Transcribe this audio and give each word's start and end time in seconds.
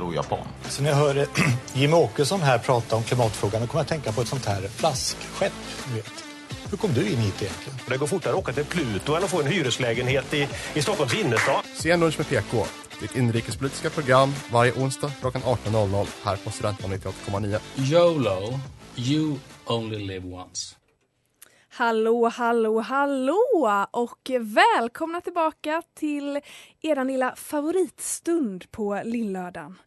då 0.00 0.14
japan? 0.14 0.46
Så 0.68 0.82
när 0.82 0.90
jag 0.90 0.96
hör 0.96 1.16
eh, 1.16 1.26
Jimmie 1.74 1.96
Åkesson 1.96 2.40
här 2.40 2.58
prata 2.58 2.96
om 2.96 3.02
klimatfrågan 3.02 3.60
då 3.60 3.66
kommer 3.66 3.80
jag 3.80 3.84
att 3.84 3.88
tänka 3.88 4.12
på 4.12 4.20
ett 4.20 4.28
sånt 4.28 4.46
här 4.46 4.68
flaskskepp. 4.68 5.52
Hur 6.70 6.76
kom 6.78 6.92
du 6.92 7.08
in 7.08 7.18
hit 7.18 7.42
egentligen? 7.42 7.78
Det 7.88 7.96
går 7.96 8.06
fortare 8.06 8.32
att 8.32 8.38
åka 8.38 8.52
till 8.52 8.64
Pluto 8.64 9.14
än 9.14 9.24
att 9.24 9.30
få 9.30 9.40
en 9.40 9.46
hyreslägenhet 9.46 10.34
i, 10.34 10.48
i 10.74 10.82
Stockholms 10.82 11.14
innerstad. 11.14 11.64
Sen 11.74 12.00
lunch 12.00 12.18
med 12.18 12.28
PK. 12.28 12.66
Ditt 13.00 13.16
inrikespolitiska 13.16 13.90
program 13.90 14.34
varje 14.52 14.72
onsdag 14.72 15.12
klockan 15.20 15.42
18.00 15.42 16.06
här 16.24 16.36
på 16.36 16.50
Studentradion 16.50 16.98
98,9. 16.98 17.58
YOLO, 17.76 18.60
you 18.96 19.38
only 19.66 19.98
live 19.98 20.34
once. 20.34 20.76
Hallå, 21.76 22.28
hallå, 22.28 22.80
hallå 22.80 23.88
och 23.90 24.30
välkomna 24.40 25.20
tillbaka 25.20 25.82
till 25.94 26.40
er 26.80 27.04
lilla 27.04 27.36
favoritstund 27.36 28.70
på 28.70 29.00
lillördagen. 29.04 29.78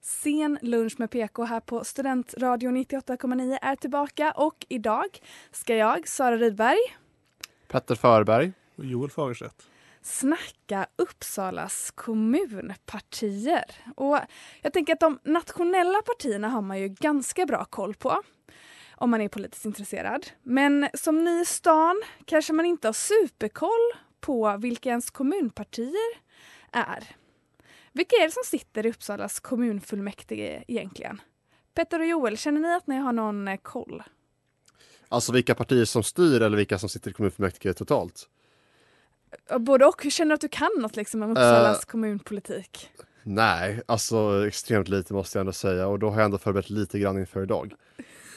Sen 0.00 0.58
lunch 0.62 0.94
med 0.98 1.10
PK 1.10 1.44
här 1.44 1.60
på 1.60 1.84
Studentradio 1.84 2.70
98,9 2.70 3.58
är 3.62 3.76
tillbaka 3.76 4.32
och 4.32 4.66
idag 4.68 5.06
ska 5.50 5.76
jag, 5.76 6.08
Sara 6.08 6.36
Rydberg, 6.36 6.78
Petter 7.68 7.94
Förberg. 7.94 8.52
Och 8.76 8.84
Joel 8.84 9.10
Fagerstedt. 9.10 9.68
snacka 10.02 10.86
Uppsalas 10.96 11.92
kommunpartier. 11.94 13.70
Och 13.96 14.18
jag 14.62 14.72
tänker 14.72 14.92
att 14.92 15.00
de 15.00 15.18
nationella 15.24 16.02
partierna 16.02 16.48
har 16.48 16.62
man 16.62 16.78
ju 16.80 16.88
ganska 16.88 17.46
bra 17.46 17.64
koll 17.64 17.94
på 17.94 18.22
om 18.98 19.10
man 19.10 19.20
är 19.20 19.28
politiskt 19.28 19.64
intresserad. 19.64 20.26
Men 20.42 20.88
som 20.94 21.24
ny 21.24 21.40
i 21.40 21.44
stan 21.44 22.02
kanske 22.24 22.52
man 22.52 22.66
inte 22.66 22.88
har 22.88 22.92
superkoll 22.92 23.92
på 24.20 24.56
vilka 24.56 24.88
ens 24.88 25.10
kommunpartier 25.10 26.20
är. 26.72 27.16
Vilka 27.92 28.16
är 28.16 28.24
det 28.24 28.32
som 28.32 28.42
sitter 28.46 28.86
i 28.86 28.90
Uppsalas 28.90 29.40
kommunfullmäktige 29.40 30.64
egentligen? 30.68 31.20
Petter 31.74 32.00
och 32.00 32.06
Joel, 32.06 32.36
känner 32.36 32.60
ni 32.60 32.74
att 32.74 32.86
ni 32.86 32.96
har 32.96 33.12
någon 33.12 33.48
eh, 33.48 33.56
koll? 33.56 34.02
Alltså 35.08 35.32
vilka 35.32 35.54
partier 35.54 35.84
som 35.84 36.02
styr 36.02 36.42
eller 36.42 36.56
vilka 36.56 36.78
som 36.78 36.88
sitter 36.88 37.10
i 37.10 37.12
kommunfullmäktige 37.12 37.74
totalt? 37.74 38.28
Både 39.58 39.86
och. 39.86 40.04
Hur 40.04 40.10
känner 40.10 40.28
du 40.28 40.34
att 40.34 40.40
du 40.40 40.48
kan 40.48 40.70
något 40.78 40.96
liksom 40.96 41.22
om 41.22 41.30
Uppsalas 41.30 41.84
kommunpolitik? 41.84 42.90
Nej, 43.22 43.82
alltså 43.86 44.46
extremt 44.46 44.88
lite 44.88 45.14
måste 45.14 45.38
jag 45.38 45.40
ändå 45.40 45.52
säga 45.52 45.86
och 45.86 45.98
då 45.98 46.10
har 46.10 46.16
jag 46.16 46.24
ändå 46.24 46.38
förberett 46.38 46.70
lite 46.70 46.98
grann 46.98 47.18
inför 47.18 47.42
idag. 47.42 47.74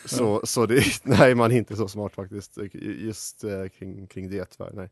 Så, 0.06 0.42
så 0.46 0.66
det, 0.66 0.84
nej, 1.04 1.36
man 1.36 1.52
är 1.52 1.56
inte 1.58 1.76
så 1.76 1.88
smart 1.88 2.16
faktiskt 2.16 2.58
just 2.84 3.44
eh, 3.44 3.68
kring, 3.68 4.08
kring 4.08 4.30
det 4.30 4.46
tyvärr. 4.46 4.72
Nej. 4.74 4.90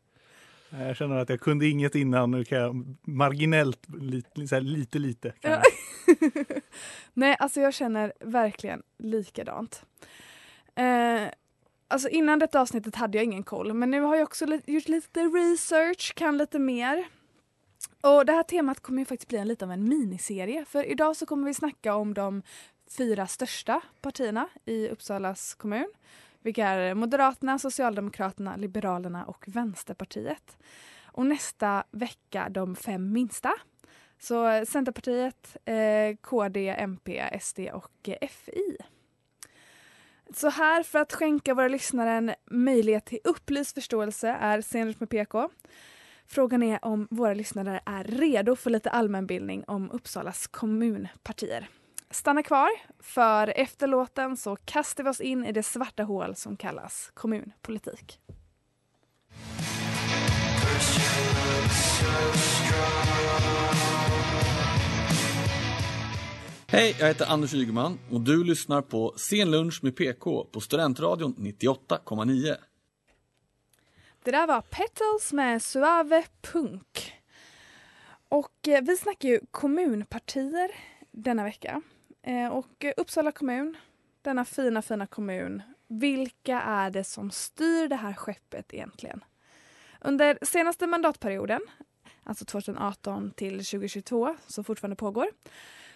Jag 0.70 0.96
känner 0.96 1.16
att 1.16 1.28
jag 1.28 1.40
kunde 1.40 1.66
inget 1.66 1.94
innan, 1.94 2.30
nu 2.30 2.44
kan 2.44 2.58
jag 2.58 2.96
marginellt, 3.02 3.80
lite, 4.00 4.60
lite, 4.60 4.98
lite. 4.98 5.30
Kan 5.40 5.50
Ja. 5.50 5.62
jag. 6.06 6.32
Nej, 7.14 7.36
alltså 7.38 7.60
jag 7.60 7.74
känner 7.74 8.12
verkligen 8.20 8.82
likadant. 8.98 9.82
Eh, 10.74 11.28
alltså 11.88 12.08
innan 12.08 12.38
detta 12.38 12.60
avsnittet 12.60 12.94
hade 12.94 13.18
jag 13.18 13.24
ingen 13.24 13.42
koll, 13.42 13.74
men 13.74 13.90
nu 13.90 14.00
har 14.00 14.16
jag 14.16 14.22
också 14.24 14.46
li- 14.46 14.60
gjort 14.66 14.88
lite 14.88 15.20
research, 15.20 16.14
kan 16.14 16.36
lite 16.38 16.58
mer. 16.58 17.04
Och 18.00 18.26
det 18.26 18.32
här 18.32 18.42
temat 18.42 18.80
kommer 18.80 18.98
ju 18.98 19.04
faktiskt 19.04 19.28
bli 19.28 19.38
en 19.38 19.48
lite 19.48 19.64
av 19.64 19.70
en 19.72 19.88
miniserie, 19.88 20.64
för 20.64 20.84
idag 20.90 21.16
så 21.16 21.26
kommer 21.26 21.46
vi 21.46 21.54
snacka 21.54 21.94
om 21.94 22.14
de 22.14 22.42
fyra 22.90 23.26
största 23.26 23.80
partierna 24.00 24.48
i 24.64 24.88
Uppsalas 24.88 25.54
kommun. 25.54 25.92
Vilka 26.42 26.66
är 26.66 26.94
Moderaterna, 26.94 27.58
Socialdemokraterna, 27.58 28.56
Liberalerna 28.56 29.24
och 29.24 29.44
Vänsterpartiet. 29.48 30.58
Och 31.04 31.26
nästa 31.26 31.84
vecka 31.90 32.48
de 32.50 32.76
fem 32.76 33.12
minsta. 33.12 33.52
Så 34.18 34.64
Centerpartiet, 34.66 35.56
eh, 35.64 36.16
KD, 36.20 36.68
MP, 36.68 37.38
SD 37.40 37.60
och 37.72 38.08
FI. 38.30 38.76
Så 40.34 40.48
här 40.48 40.82
för 40.82 40.98
att 40.98 41.12
skänka 41.12 41.54
våra 41.54 41.68
lyssnare 41.68 42.10
en 42.10 42.34
möjlighet 42.50 43.04
till 43.04 43.18
upplyst 43.24 43.74
förståelse 43.74 44.28
är 44.28 44.60
Senast 44.60 45.00
med 45.00 45.10
PK. 45.10 45.48
Frågan 46.26 46.62
är 46.62 46.84
om 46.84 47.08
våra 47.10 47.34
lyssnare 47.34 47.80
är 47.86 48.04
redo 48.04 48.56
för 48.56 48.70
lite 48.70 48.90
allmänbildning 48.90 49.64
om 49.66 49.90
Uppsalas 49.90 50.46
kommunpartier. 50.46 51.68
Stanna 52.10 52.42
kvar, 52.42 52.70
för 52.98 53.52
efter 53.56 53.86
låten 53.86 54.36
så 54.36 54.56
kastar 54.56 55.04
vi 55.04 55.10
oss 55.10 55.20
in 55.20 55.44
i 55.44 55.52
det 55.52 55.62
svarta 55.62 56.02
hål 56.02 56.36
som 56.36 56.56
kallas 56.56 57.10
kommunpolitik. 57.14 58.20
Hej, 66.68 66.96
jag 67.00 67.06
heter 67.06 67.26
Anders 67.26 67.54
Ygeman 67.54 67.98
och 68.10 68.20
du 68.20 68.44
lyssnar 68.44 68.82
på 68.82 69.14
Sen 69.16 69.50
lunch 69.50 69.84
med 69.84 69.96
PK 69.96 70.44
på 70.44 70.60
Studentradion 70.60 71.34
98,9. 71.34 72.56
Det 74.24 74.30
där 74.30 74.46
var 74.46 74.60
Petals 74.60 75.32
med 75.32 75.62
Suave 75.62 76.24
Punk. 76.40 77.12
Och 78.28 78.68
eh, 78.68 78.82
vi 78.82 78.96
snackar 78.96 79.28
ju 79.28 79.40
kommunpartier 79.50 80.70
denna 81.10 81.44
vecka. 81.44 81.82
Eh, 82.28 82.48
och 82.48 82.84
eh, 82.84 82.92
Uppsala 82.96 83.32
kommun, 83.32 83.76
denna 84.22 84.44
fina, 84.44 84.82
fina 84.82 85.06
kommun. 85.06 85.62
Vilka 85.86 86.60
är 86.60 86.90
det 86.90 87.04
som 87.04 87.30
styr 87.30 87.88
det 87.88 87.96
här 87.96 88.14
skeppet 88.14 88.74
egentligen? 88.74 89.24
Under 90.00 90.38
senaste 90.42 90.86
mandatperioden, 90.86 91.60
alltså 92.22 92.44
2018 92.44 93.30
till 93.30 93.52
2022, 93.52 94.36
som 94.46 94.64
fortfarande 94.64 94.96
pågår, 94.96 95.26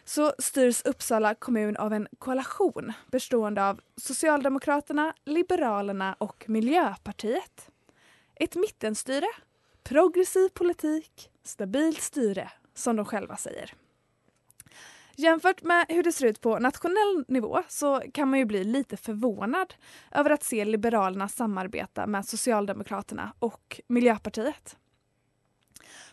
så 0.05 0.33
styrs 0.39 0.83
Uppsala 0.85 1.35
kommun 1.35 1.77
av 1.77 1.93
en 1.93 2.09
koalition 2.19 2.93
bestående 3.07 3.69
av 3.69 3.81
Socialdemokraterna, 3.97 5.15
Liberalerna 5.25 6.17
och 6.19 6.45
Miljöpartiet. 6.49 7.71
Ett 8.35 8.55
mittenstyre, 8.55 9.27
progressiv 9.83 10.49
politik, 10.49 11.31
stabilt 11.43 12.01
styre, 12.01 12.51
som 12.75 12.97
de 12.97 13.05
själva 13.05 13.37
säger. 13.37 13.75
Jämfört 15.17 15.63
med 15.63 15.87
hur 15.89 16.03
det 16.03 16.13
ser 16.13 16.27
ut 16.27 16.41
på 16.41 16.59
nationell 16.59 17.25
nivå 17.29 17.63
så 17.69 18.03
kan 18.15 18.31
man 18.31 18.39
ju 18.39 18.45
bli 18.45 18.65
lite 18.65 18.97
förvånad 18.97 19.75
över 20.11 20.31
att 20.31 20.43
se 20.43 20.65
Liberalerna 20.65 21.29
samarbeta 21.29 22.07
med 22.07 22.27
Socialdemokraterna 22.27 23.33
och 23.39 23.81
Miljöpartiet. 23.87 24.77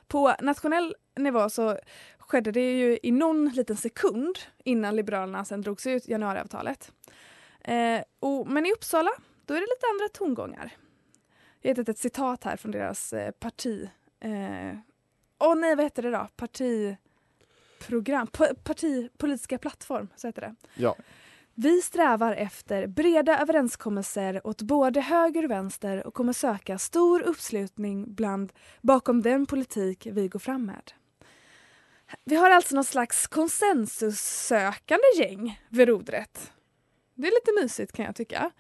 På 0.08 0.36
nationell 0.42 0.96
nivå 1.16 1.50
så 1.50 1.78
skedde 2.20 2.52
det 2.52 2.80
ju 2.80 3.00
i 3.04 3.12
någon 3.12 3.50
liten 3.50 3.78
sekund 3.78 4.40
innan 4.64 4.96
Liberalerna 4.96 5.46
sen 5.46 5.62
drog 5.62 5.82
sig 5.82 5.94
ut 5.94 6.08
januariavtalet. 6.08 6.92
Eh, 7.62 8.02
och, 8.20 8.48
men 8.48 8.66
i 8.66 8.72
Uppsala, 8.72 9.12
då 9.46 9.54
är 9.54 9.60
det 9.60 9.68
lite 9.76 9.88
andra 9.94 10.10
tongångar. 10.14 10.72
Jag 11.62 11.70
har 11.70 11.76
hittat 11.76 11.90
ett 11.90 11.98
citat 11.98 12.44
här 12.44 12.58
från 12.58 12.72
deras 12.72 13.14
eh, 13.14 13.32
parti... 13.32 13.90
Eh, 14.20 14.32
åh 14.32 14.72
eh, 14.72 14.78
oh 15.40 15.56
nej, 15.56 15.76
vad 15.76 15.86
heter 15.86 16.04
det 16.04 16.12
då? 16.12 16.28
Parti... 16.36 16.98
Partiprogram? 17.80 18.28
Pa- 18.28 18.54
partipolitiska 18.64 19.58
plattform, 19.58 20.08
så 20.16 20.28
heter 20.28 20.42
det. 20.42 20.56
Ja. 20.76 20.96
Vi 21.54 21.82
strävar 21.82 22.34
efter 22.34 22.88
breda 22.88 23.40
överenskommelser 23.40 24.48
åt 24.48 24.62
både 24.62 25.02
höger 25.02 25.44
och 25.44 25.52
vänster 25.52 26.08
och 26.08 26.14
kommer 26.14 26.34
söka 26.34 26.78
stor 26.78 27.22
uppslutning 27.22 28.14
bland, 28.14 28.54
bakom 28.82 29.22
den 29.22 29.46
politik 29.46 30.08
vi 30.12 30.28
går 30.28 30.40
fram 30.40 30.66
med. 30.66 30.92
Vi 32.26 32.36
har 32.36 32.50
alltså 32.50 32.76
någon 32.76 32.84
slags 32.84 33.28
konsensussökande 33.28 35.04
gäng 35.18 35.62
vid 35.70 35.88
rodret. 35.88 36.52
Det 37.16 37.28
är 37.28 37.32
lite 37.32 37.64
mysigt 37.64 37.92
kan 37.92 38.06
jag 38.06 38.16
tycka. 38.16 38.52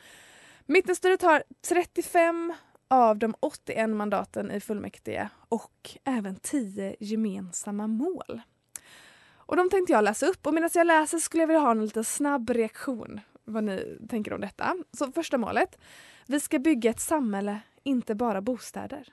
Mittenstyret 0.66 1.22
har 1.22 1.44
35 1.68 2.54
av 2.88 3.18
de 3.18 3.36
81 3.40 3.90
mandaten 3.90 4.52
i 4.52 4.60
fullmäktige 4.60 5.30
och 5.50 5.98
även 6.04 6.36
10 6.36 6.96
gemensamma 7.00 7.88
mål. 7.88 8.42
Och 9.50 9.56
de 9.56 9.70
tänkte 9.70 9.94
jag 9.94 10.04
läsa 10.04 10.26
upp 10.26 10.48
och 10.48 10.54
medan 10.54 10.70
jag 10.74 10.88
läser 10.88 11.18
skulle 11.18 11.44
jag 11.44 11.48
vilja 11.48 11.60
ha 11.60 11.72
en 11.72 11.86
lite 11.86 12.04
snabb 12.04 12.50
reaktion 12.50 13.20
vad 13.46 13.64
ni 13.64 13.98
tänker 14.10 14.34
om 14.34 14.42
detta. 14.42 14.76
Så 14.98 15.12
första 15.12 15.38
målet. 15.38 15.78
Vi 16.28 16.40
ska 16.40 16.60
bygga 16.60 16.90
ett 16.90 17.00
samhälle, 17.00 17.60
inte 17.84 18.16
bara 18.16 18.42
bostäder. 18.42 19.08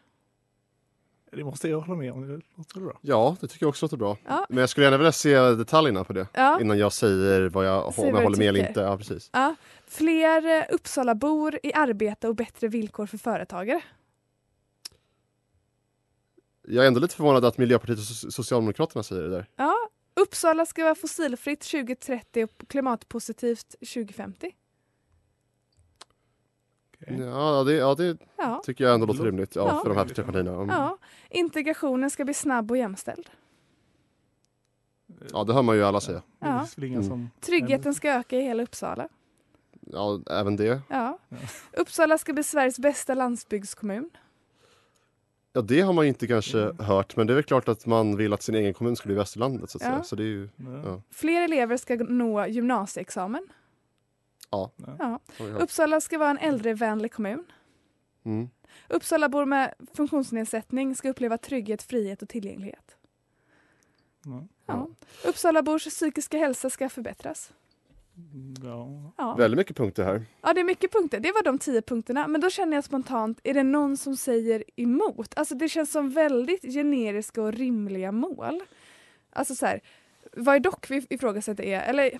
Det 1.32 1.44
måste 1.44 1.68
jag 1.68 1.80
hålla 1.80 1.98
med 1.98 2.12
om. 2.12 2.28
Det 2.28 2.40
låter 2.56 2.80
bra. 2.80 2.98
Ja, 3.00 3.36
det 3.40 3.48
tycker 3.48 3.64
jag 3.66 3.68
också 3.68 3.84
låter 3.86 3.96
bra. 3.96 4.16
Ja. 4.26 4.46
Men 4.48 4.58
jag 4.58 4.68
skulle 4.68 4.86
gärna 4.86 4.96
vilja 4.98 5.12
se 5.12 5.38
detaljerna 5.40 6.04
på 6.04 6.12
det 6.12 6.26
Ja. 6.32 6.60
innan 6.60 6.78
jag 6.78 6.92
säger 6.92 7.48
vad 7.48 7.66
jag, 7.66 7.94
Säg 7.94 8.04
om 8.06 8.12
vad 8.12 8.20
jag 8.20 8.24
håller 8.26 8.38
med 8.38 8.48
eller 8.48 8.68
inte. 8.68 8.80
Ja, 8.80 8.96
precis. 8.98 9.30
Ja. 9.32 9.54
Fler 9.86 10.58
eh, 10.58 10.64
Uppsalabor 10.74 11.58
i 11.62 11.72
arbete 11.74 12.28
och 12.28 12.34
bättre 12.36 12.68
villkor 12.68 13.06
för 13.06 13.18
företagare. 13.18 13.82
Jag 16.68 16.84
är 16.84 16.88
ändå 16.88 17.00
lite 17.00 17.14
förvånad 17.16 17.44
att 17.44 17.58
Miljöpartiet 17.58 17.98
och 17.98 18.04
So- 18.04 18.30
Socialdemokraterna 18.30 19.02
säger 19.02 19.22
det 19.22 19.30
där. 19.30 19.46
Ja. 19.56 19.74
Uppsala 20.20 20.66
ska 20.66 20.84
vara 20.84 20.94
fossilfritt 20.94 21.60
2030 21.60 22.44
och 22.44 22.68
klimatpositivt 22.68 23.70
2050. 23.94 24.54
Ja, 27.18 27.64
det, 27.64 27.72
ja, 27.72 27.94
det 27.94 28.18
Ja. 28.36 28.60
tycker 28.64 28.84
jag 28.84 28.94
ändå 28.94 29.06
låter 29.06 29.24
rimligt 29.24 29.56
ja, 29.56 29.68
Ja. 29.68 29.80
för 29.82 29.88
de 29.88 29.96
här 29.98 30.04
tre 30.08 30.24
partierna. 30.24 30.52
Mm. 30.54 30.68
Ja. 30.68 30.98
Integrationen 31.30 32.10
ska 32.10 32.24
bli 32.24 32.34
snabb 32.34 32.70
och 32.70 32.76
jämställd. 32.76 33.30
Ja, 35.32 35.44
det 35.44 35.52
hör 35.52 35.62
man 35.62 35.76
ju 35.76 35.82
alla 35.84 36.00
säga. 36.00 36.22
Ja. 36.38 36.66
Mm. 36.78 37.28
Tryggheten 37.40 37.94
ska 37.94 38.10
öka 38.10 38.36
i 38.38 38.42
hela 38.42 38.62
Uppsala. 38.62 39.08
Ja, 39.80 40.20
även 40.30 40.56
det. 40.56 40.80
Ja. 40.88 41.18
Uppsala 41.72 42.18
ska 42.18 42.32
bli 42.32 42.42
Sveriges 42.42 42.78
bästa 42.78 43.14
landsbygdskommun. 43.14 44.10
Ja, 45.56 45.62
det 45.62 45.80
har 45.80 45.92
man 45.92 46.04
ju 46.04 46.08
inte 46.08 46.26
kanske 46.26 46.62
Mm. 46.62 46.78
hört, 46.78 47.16
men 47.16 47.26
det 47.26 47.32
är 47.32 47.34
väl 47.34 47.44
klart 47.44 47.68
att 47.68 47.86
man 47.86 48.16
vill 48.16 48.32
att 48.32 48.42
sin 48.42 48.54
egen 48.54 48.74
kommun 48.74 48.96
ska 48.96 49.06
bli 49.06 49.16
bäst 49.16 49.36
i 49.36 49.38
landet. 49.38 49.70
Så 49.70 49.78
att 49.78 49.82
Ja. 49.82 49.90
säga. 49.90 50.02
Så 50.02 50.16
det 50.16 50.22
är 50.22 50.26
ju, 50.26 50.48
Ja. 50.84 51.02
Fler 51.10 51.42
elever 51.42 51.76
ska 51.76 51.94
nå 51.96 52.46
gymnasieexamen. 52.46 53.48
Ja. 54.50 54.70
Ja. 54.98 55.20
Uppsala 55.60 56.00
ska 56.00 56.18
vara 56.18 56.30
en 56.30 56.38
äldrevänlig 56.38 57.12
kommun. 57.12 57.44
Mm. 58.24 58.48
Uppsalabor 58.88 59.44
med 59.44 59.74
funktionsnedsättning 59.94 60.94
ska 60.96 61.08
uppleva 61.08 61.38
trygghet, 61.38 61.82
frihet 61.82 62.22
och 62.22 62.28
tillgänglighet. 62.28 62.96
Ja. 64.66 64.88
Uppsalabors 65.24 65.84
psykiska 65.84 66.38
hälsa 66.38 66.70
ska 66.70 66.88
förbättras. 66.88 67.52
Ja. 68.64 69.12
Ja. 69.18 69.34
Väldigt 69.34 69.58
mycket 69.58 69.76
punkter 69.76 70.04
här. 70.04 70.22
ja, 70.42 70.52
det 70.54 70.60
är 70.60 70.64
mycket 70.64 70.92
punkter. 70.92 71.20
Det 71.20 71.32
var 71.32 71.42
de 71.42 71.58
tio 71.58 71.82
punkterna. 71.82 72.26
Men 72.28 72.40
då 72.40 72.50
känner 72.50 72.76
jag 72.76 72.84
spontant, 72.84 73.40
är 73.44 73.54
det 73.54 73.62
någon 73.62 73.96
som 73.96 74.16
säger 74.16 74.64
emot? 74.76 75.32
Alltså 75.38 75.54
det 75.54 75.68
känns 75.68 75.92
som 75.92 76.10
väldigt 76.10 76.62
generiska 76.74 77.42
och 77.42 77.52
rimliga 77.52 78.12
mål. 78.12 78.60
Alltså 79.32 79.54
så 79.54 79.66
här, 79.66 79.80
vad 80.36 80.54
är 80.54 80.60
dock 80.60 80.90
vi 80.90 81.06
ifrågasätter 81.10 81.64
är, 81.64 81.80
eller 81.82 82.10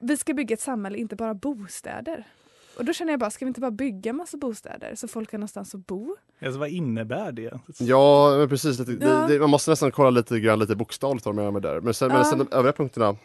vi 0.00 0.16
ska 0.16 0.34
bygga 0.34 0.54
ett 0.54 0.60
samhälle, 0.60 0.98
inte 0.98 1.16
bara 1.16 1.34
bostäder. 1.34 2.24
Och 2.78 2.84
då 2.84 2.92
känner 2.92 3.12
jag 3.12 3.20
bara, 3.20 3.30
ska 3.30 3.44
vi 3.44 3.48
inte 3.48 3.60
bara 3.60 3.70
bygga 3.70 4.12
massa 4.12 4.36
bostäder 4.36 4.94
så 4.94 5.08
folk 5.08 5.32
har 5.32 5.38
någonstans 5.38 5.74
att 5.74 5.86
bo? 5.86 6.16
Alltså, 6.42 6.58
vad 6.60 6.68
innebär 6.68 7.32
det? 7.32 7.60
Ja, 7.78 8.36
men 8.38 8.48
precis. 8.48 8.78
Ja. 8.78 8.84
Det, 8.84 9.26
det, 9.28 9.38
man 9.40 9.50
måste 9.50 9.70
nästan 9.70 9.92
kolla 9.92 10.10
lite 10.10 10.40
grann 10.40 10.58
lite 10.58 10.76
bokstavligt 10.76 11.26
vad 11.26 11.34
de 11.34 11.36
menar 11.36 11.50
med 11.52 11.62
det 11.62 11.68
där. 11.68 11.80
Men 11.80 11.94
sen, 11.94 12.10
Ja. 12.10 12.16
men 12.16 12.24
sen 12.24 12.38
de 12.38 12.48
övriga 12.56 12.72
punkterna, 12.72 13.16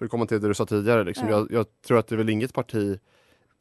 för 0.00 0.04
att 0.04 0.10
komma 0.10 0.26
till 0.26 0.40
det 0.40 0.48
du 0.48 0.54
sa 0.54 0.66
tidigare, 0.66 1.04
liksom, 1.04 1.28
Ja. 1.28 1.36
jag, 1.36 1.52
jag 1.52 1.66
tror 1.86 1.98
att 1.98 2.06
det 2.06 2.14
är 2.14 2.16
väl 2.16 2.28
inget 2.30 2.54
parti 2.54 2.98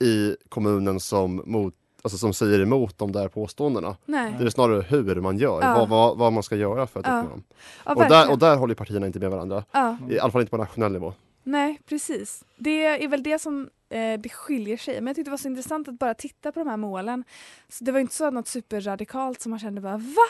i 0.03 0.35
kommunen 0.49 0.99
som, 0.99 1.41
mot, 1.45 1.73
alltså, 2.01 2.17
som 2.17 2.33
säger 2.33 2.59
emot 2.61 2.97
de 2.97 3.11
där 3.11 3.27
påståendena. 3.27 3.97
Nej. 4.05 4.35
Det 4.39 4.45
är 4.45 4.49
snarare 4.49 4.81
hur 4.81 5.15
man 5.21 5.37
gör, 5.37 5.61
Ja. 5.61 5.73
vad, 5.75 5.89
vad, 5.89 6.17
vad 6.17 6.33
man 6.33 6.43
ska 6.43 6.55
göra 6.55 6.87
för 6.87 6.99
att 6.99 7.05
Ja. 7.07 7.19
uppnå 7.19 7.29
dem. 7.29 7.43
Ja, 7.85 7.93
och, 7.95 8.09
där, 8.09 8.31
och 8.31 8.39
där 8.39 8.55
håller 8.55 8.75
partierna 8.75 9.07
inte 9.07 9.19
med 9.19 9.31
varandra. 9.31 9.63
Ja. 9.71 9.97
I 10.09 10.19
alla 10.19 10.31
fall 10.31 10.41
inte 10.41 10.51
på 10.51 10.57
nationell 10.57 10.91
nivå. 10.91 11.13
Nej, 11.43 11.79
precis. 11.89 12.43
Det 12.57 12.85
är 13.03 13.07
väl 13.07 13.23
det 13.23 13.39
som 13.39 13.69
eh, 13.89 14.19
det 14.19 14.29
skiljer 14.29 14.77
sig. 14.77 14.95
Men 15.01 15.07
jag 15.07 15.15
tyckte 15.15 15.27
det 15.29 15.31
var 15.33 15.37
så 15.37 15.47
intressant 15.47 15.87
att 15.87 15.99
bara 15.99 16.13
titta 16.13 16.51
på 16.51 16.59
de 16.59 16.67
här 16.69 16.77
målen. 16.77 17.23
Så 17.69 17.83
det 17.83 17.91
var 17.91 17.99
inte 17.99 18.15
så 18.15 18.31
något 18.31 18.47
superradikalt 18.47 19.41
som 19.41 19.49
man 19.49 19.59
kände 19.59 19.81
bara 19.81 19.97
va? 19.97 20.27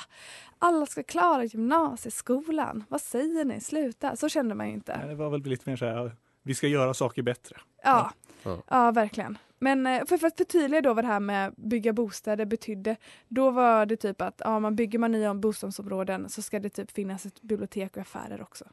Alla 0.60 0.86
ska 0.86 1.04
klara 1.04 1.44
gymnasieskolan. 1.44 2.84
Vad 2.90 3.02
säger 3.02 3.46
ni? 3.46 3.60
Sluta. 3.62 4.16
Så 4.16 4.30
kände 4.30 4.56
man 4.56 4.68
ju 4.68 4.74
inte. 4.74 4.98
Nej, 4.98 5.08
Det 5.08 5.16
var 5.16 5.30
väl 5.30 5.42
lite 5.42 5.70
mer 5.70 5.78
så 5.78 5.86
här, 5.86 6.16
vi 6.44 6.56
ska 6.56 6.68
göra 6.68 6.94
saker 6.94 7.22
bättre. 7.22 7.56
Ja, 7.84 8.12
Ja. 8.44 8.64
ja 8.68 8.92
verkligen. 8.92 9.38
Men 9.62 9.88
eh, 9.88 10.06
för, 10.06 10.18
för 10.18 10.28
att 10.28 10.38
förtydliga 10.38 10.82
då 10.82 10.94
vad 10.94 11.04
det 11.04 11.08
här 11.08 11.20
med 11.20 11.54
bygga 11.58 11.94
bostäder 11.94 12.46
betydde. 12.46 12.96
Då 13.28 13.52
var 13.52 13.86
det 13.86 13.96
typ 13.98 14.22
att 14.22 14.42
ja, 14.46 14.60
man 14.60 14.76
bygger 14.76 15.00
man 15.00 15.12
nya 15.12 15.34
bostadsområden 15.34 16.30
så 16.30 16.42
ska 16.42 16.60
det 16.60 16.70
typ 16.70 16.92
finnas 16.92 17.26
ett 17.26 17.42
bibliotek 17.42 17.96
och 17.96 18.02
affärer 18.02 18.42
också. 18.42 18.66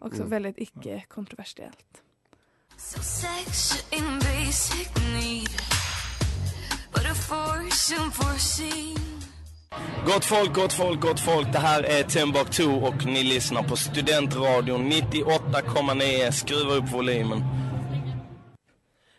Också 0.00 0.18
Mm. 0.18 0.30
väldigt 0.30 0.58
icke-kontroversiellt. 0.58 2.02
So 2.78 3.00
sex 3.00 3.84
in 3.90 4.18
basic 4.18 4.88
need, 5.14 5.50
but 6.92 7.04
a 7.04 7.14
force 7.14 7.94
unforeseen. 8.02 8.96
Gott 10.06 10.24
folk, 10.24 10.54
gott 10.54 10.72
folk, 10.72 11.00
gott 11.00 11.20
folk. 11.20 11.52
Det 11.52 11.58
här 11.58 11.82
är 11.82 12.02
Timbuktu 12.02 12.64
och 12.64 13.06
ni 13.06 13.22
lyssnar 13.22 13.62
på 13.62 13.76
Studentradion 13.76 14.92
98,9. 14.92 16.30
Skruva 16.30 16.74
upp 16.74 16.92
volymen. 16.92 17.42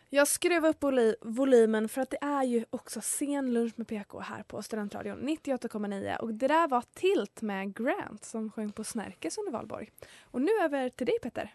Jag 0.09 0.27
skrev 0.27 0.65
upp 0.65 0.83
volymen 1.21 1.89
för 1.89 2.01
att 2.01 2.09
det 2.09 2.17
är 2.21 2.43
ju 2.43 2.65
också 2.69 3.01
sen 3.01 3.53
lunch 3.53 3.73
med 3.75 3.87
PK 3.87 4.19
här 4.19 4.43
på 4.43 4.61
Studentradion 4.61 5.19
98,9 5.19 6.17
och 6.17 6.33
det 6.33 6.47
där 6.47 6.67
var 6.67 6.83
Tilt 6.93 7.41
med 7.41 7.75
Grant 7.75 8.25
som 8.25 8.51
sjöng 8.51 8.71
på 8.71 8.83
Snärkes 8.83 9.37
under 9.37 9.51
valborg. 9.51 9.89
Och 10.21 10.41
nu 10.41 10.51
över 10.63 10.89
till 10.89 11.05
dig 11.05 11.19
Petter. 11.21 11.53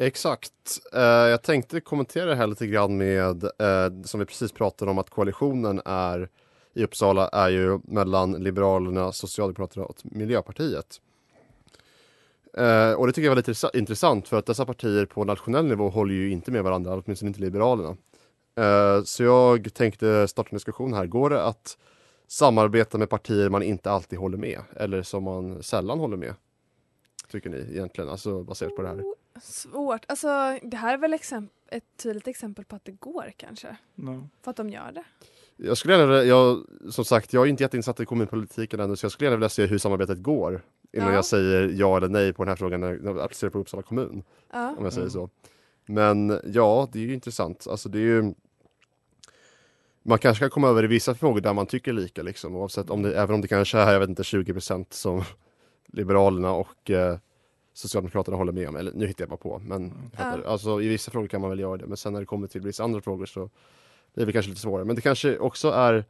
Exakt. 0.00 0.80
Uh, 0.94 1.00
jag 1.00 1.42
tänkte 1.42 1.80
kommentera 1.80 2.24
det 2.24 2.34
här 2.34 2.46
lite 2.46 2.66
grann 2.66 2.96
med, 2.96 3.44
uh, 3.44 4.02
som 4.04 4.20
vi 4.20 4.26
precis 4.26 4.52
pratade 4.52 4.90
om, 4.90 4.98
att 4.98 5.10
koalitionen 5.10 5.80
är 5.84 6.28
i 6.74 6.84
Uppsala 6.84 7.28
är 7.28 7.48
ju 7.48 7.80
mellan 7.84 8.32
Liberalerna, 8.32 9.12
Socialdemokraterna 9.12 9.86
och 9.86 9.96
Miljöpartiet. 10.02 11.00
Uh, 12.58 12.92
och 12.92 13.06
det 13.06 13.12
tycker 13.12 13.26
jag 13.26 13.30
var 13.30 13.36
lite 13.36 13.78
intressant 13.78 14.28
för 14.28 14.38
att 14.38 14.46
dessa 14.46 14.66
partier 14.66 15.06
på 15.06 15.24
nationell 15.24 15.66
nivå 15.66 15.88
håller 15.88 16.14
ju 16.14 16.30
inte 16.30 16.50
med 16.50 16.64
varandra, 16.64 16.94
åtminstone 16.94 17.28
inte 17.28 17.40
Liberalerna. 17.40 17.96
Så 19.04 19.22
jag 19.22 19.74
tänkte 19.74 20.28
starta 20.28 20.48
en 20.50 20.56
diskussion 20.56 20.94
här. 20.94 21.06
Går 21.06 21.30
det 21.30 21.42
att 21.42 21.78
samarbeta 22.28 22.98
med 22.98 23.10
partier 23.10 23.48
man 23.48 23.62
inte 23.62 23.90
alltid 23.90 24.18
håller 24.18 24.38
med 24.38 24.60
eller 24.76 25.02
som 25.02 25.22
man 25.22 25.62
sällan 25.62 25.98
håller 25.98 26.16
med? 26.16 26.34
Tycker 27.30 27.50
ni 27.50 27.56
egentligen, 27.56 28.10
alltså 28.10 28.42
baserat 28.42 28.76
på 28.76 28.82
det 28.82 28.88
här? 28.88 29.02
Svårt. 29.42 30.04
Alltså 30.08 30.58
det 30.62 30.76
här 30.76 30.94
är 30.94 30.98
väl 30.98 31.14
ett 31.14 31.84
tydligt 32.02 32.28
exempel 32.28 32.64
på 32.64 32.76
att 32.76 32.84
det 32.84 32.92
går 32.92 33.32
kanske. 33.36 33.76
No. 33.94 34.28
För 34.42 34.50
att 34.50 34.56
de 34.56 34.70
gör 34.70 34.92
det. 34.92 35.04
Jag 35.56 35.76
skulle 35.78 35.94
gärna 35.94 36.06
vilja, 36.06 36.24
jag, 36.24 36.64
som 36.90 37.04
sagt, 37.04 37.32
jag 37.32 37.42
är 37.42 37.46
inte 37.50 37.62
jätteinsatt 37.62 38.00
i 38.00 38.06
kommunpolitiken 38.06 38.80
ännu 38.80 38.96
så 38.96 39.04
jag 39.04 39.12
skulle 39.12 39.26
gärna 39.26 39.36
vilja 39.36 39.48
se 39.48 39.66
hur 39.66 39.78
samarbetet 39.78 40.18
går 40.22 40.62
innan 40.92 41.08
Ja. 41.08 41.14
jag 41.14 41.24
säger 41.24 41.68
ja 41.76 41.96
eller 41.96 42.08
nej 42.08 42.32
på 42.32 42.44
den 42.44 42.48
här 42.48 42.56
frågan 42.56 42.80
när 42.80 43.00
jag 43.04 43.20
applicerar 43.20 43.50
på 43.50 43.58
Uppsala 43.58 43.82
kommun. 43.82 44.22
Ja. 44.52 44.74
Om 44.78 44.84
jag 44.84 44.92
säger 44.92 45.02
Mm. 45.06 45.10
så. 45.10 45.30
Men 45.86 46.40
ja, 46.44 46.88
det 46.92 46.98
är 46.98 47.02
ju 47.02 47.14
intressant. 47.14 47.66
Alltså 47.70 47.88
det 47.88 47.98
är 47.98 48.02
ju 48.02 48.34
man 50.02 50.18
kanske 50.18 50.42
kan 50.44 50.50
komma 50.50 50.68
över 50.68 50.84
i 50.84 50.86
vissa 50.86 51.14
frågor 51.14 51.40
där 51.40 51.52
man 51.54 51.66
tycker 51.66 51.92
lika 51.92 52.22
liksom, 52.22 52.56
oavsett 52.56 52.90
om 52.90 53.02
det, 53.02 53.14
även 53.20 53.34
om 53.34 53.40
det 53.40 53.48
kanske 53.48 53.78
är, 53.78 53.92
jag 53.92 54.00
vet 54.00 54.08
inte, 54.08 54.22
20% 54.22 54.86
som 54.90 55.22
Liberalerna 55.86 56.52
och 56.52 56.90
eh, 56.90 57.18
Socialdemokraterna 57.78 58.36
håller 58.36 58.52
med 58.52 58.68
om, 58.68 58.76
eller 58.76 58.92
nu 58.92 59.06
hittar 59.06 59.22
jag 59.22 59.28
bara 59.28 59.36
på, 59.36 59.58
men 59.64 59.92
Ja. 60.18 60.24
alltså, 60.46 60.82
i 60.82 60.88
vissa 60.88 61.10
frågor 61.10 61.28
kan 61.28 61.40
man 61.40 61.50
väl 61.50 61.58
göra 61.60 61.76
det, 61.76 61.86
men 61.86 61.96
sen 61.96 62.12
när 62.12 62.20
det 62.20 62.26
kommer 62.26 62.46
till 62.46 62.60
vissa 62.60 62.84
andra 62.84 63.00
frågor 63.00 63.26
så 63.26 63.50
blir 64.14 64.26
det 64.26 64.32
kanske 64.32 64.48
lite 64.48 64.60
svårare. 64.60 64.84
Men 64.84 64.96
det 64.96 65.02
kanske 65.02 65.38
också 65.38 65.68
är 65.70 66.04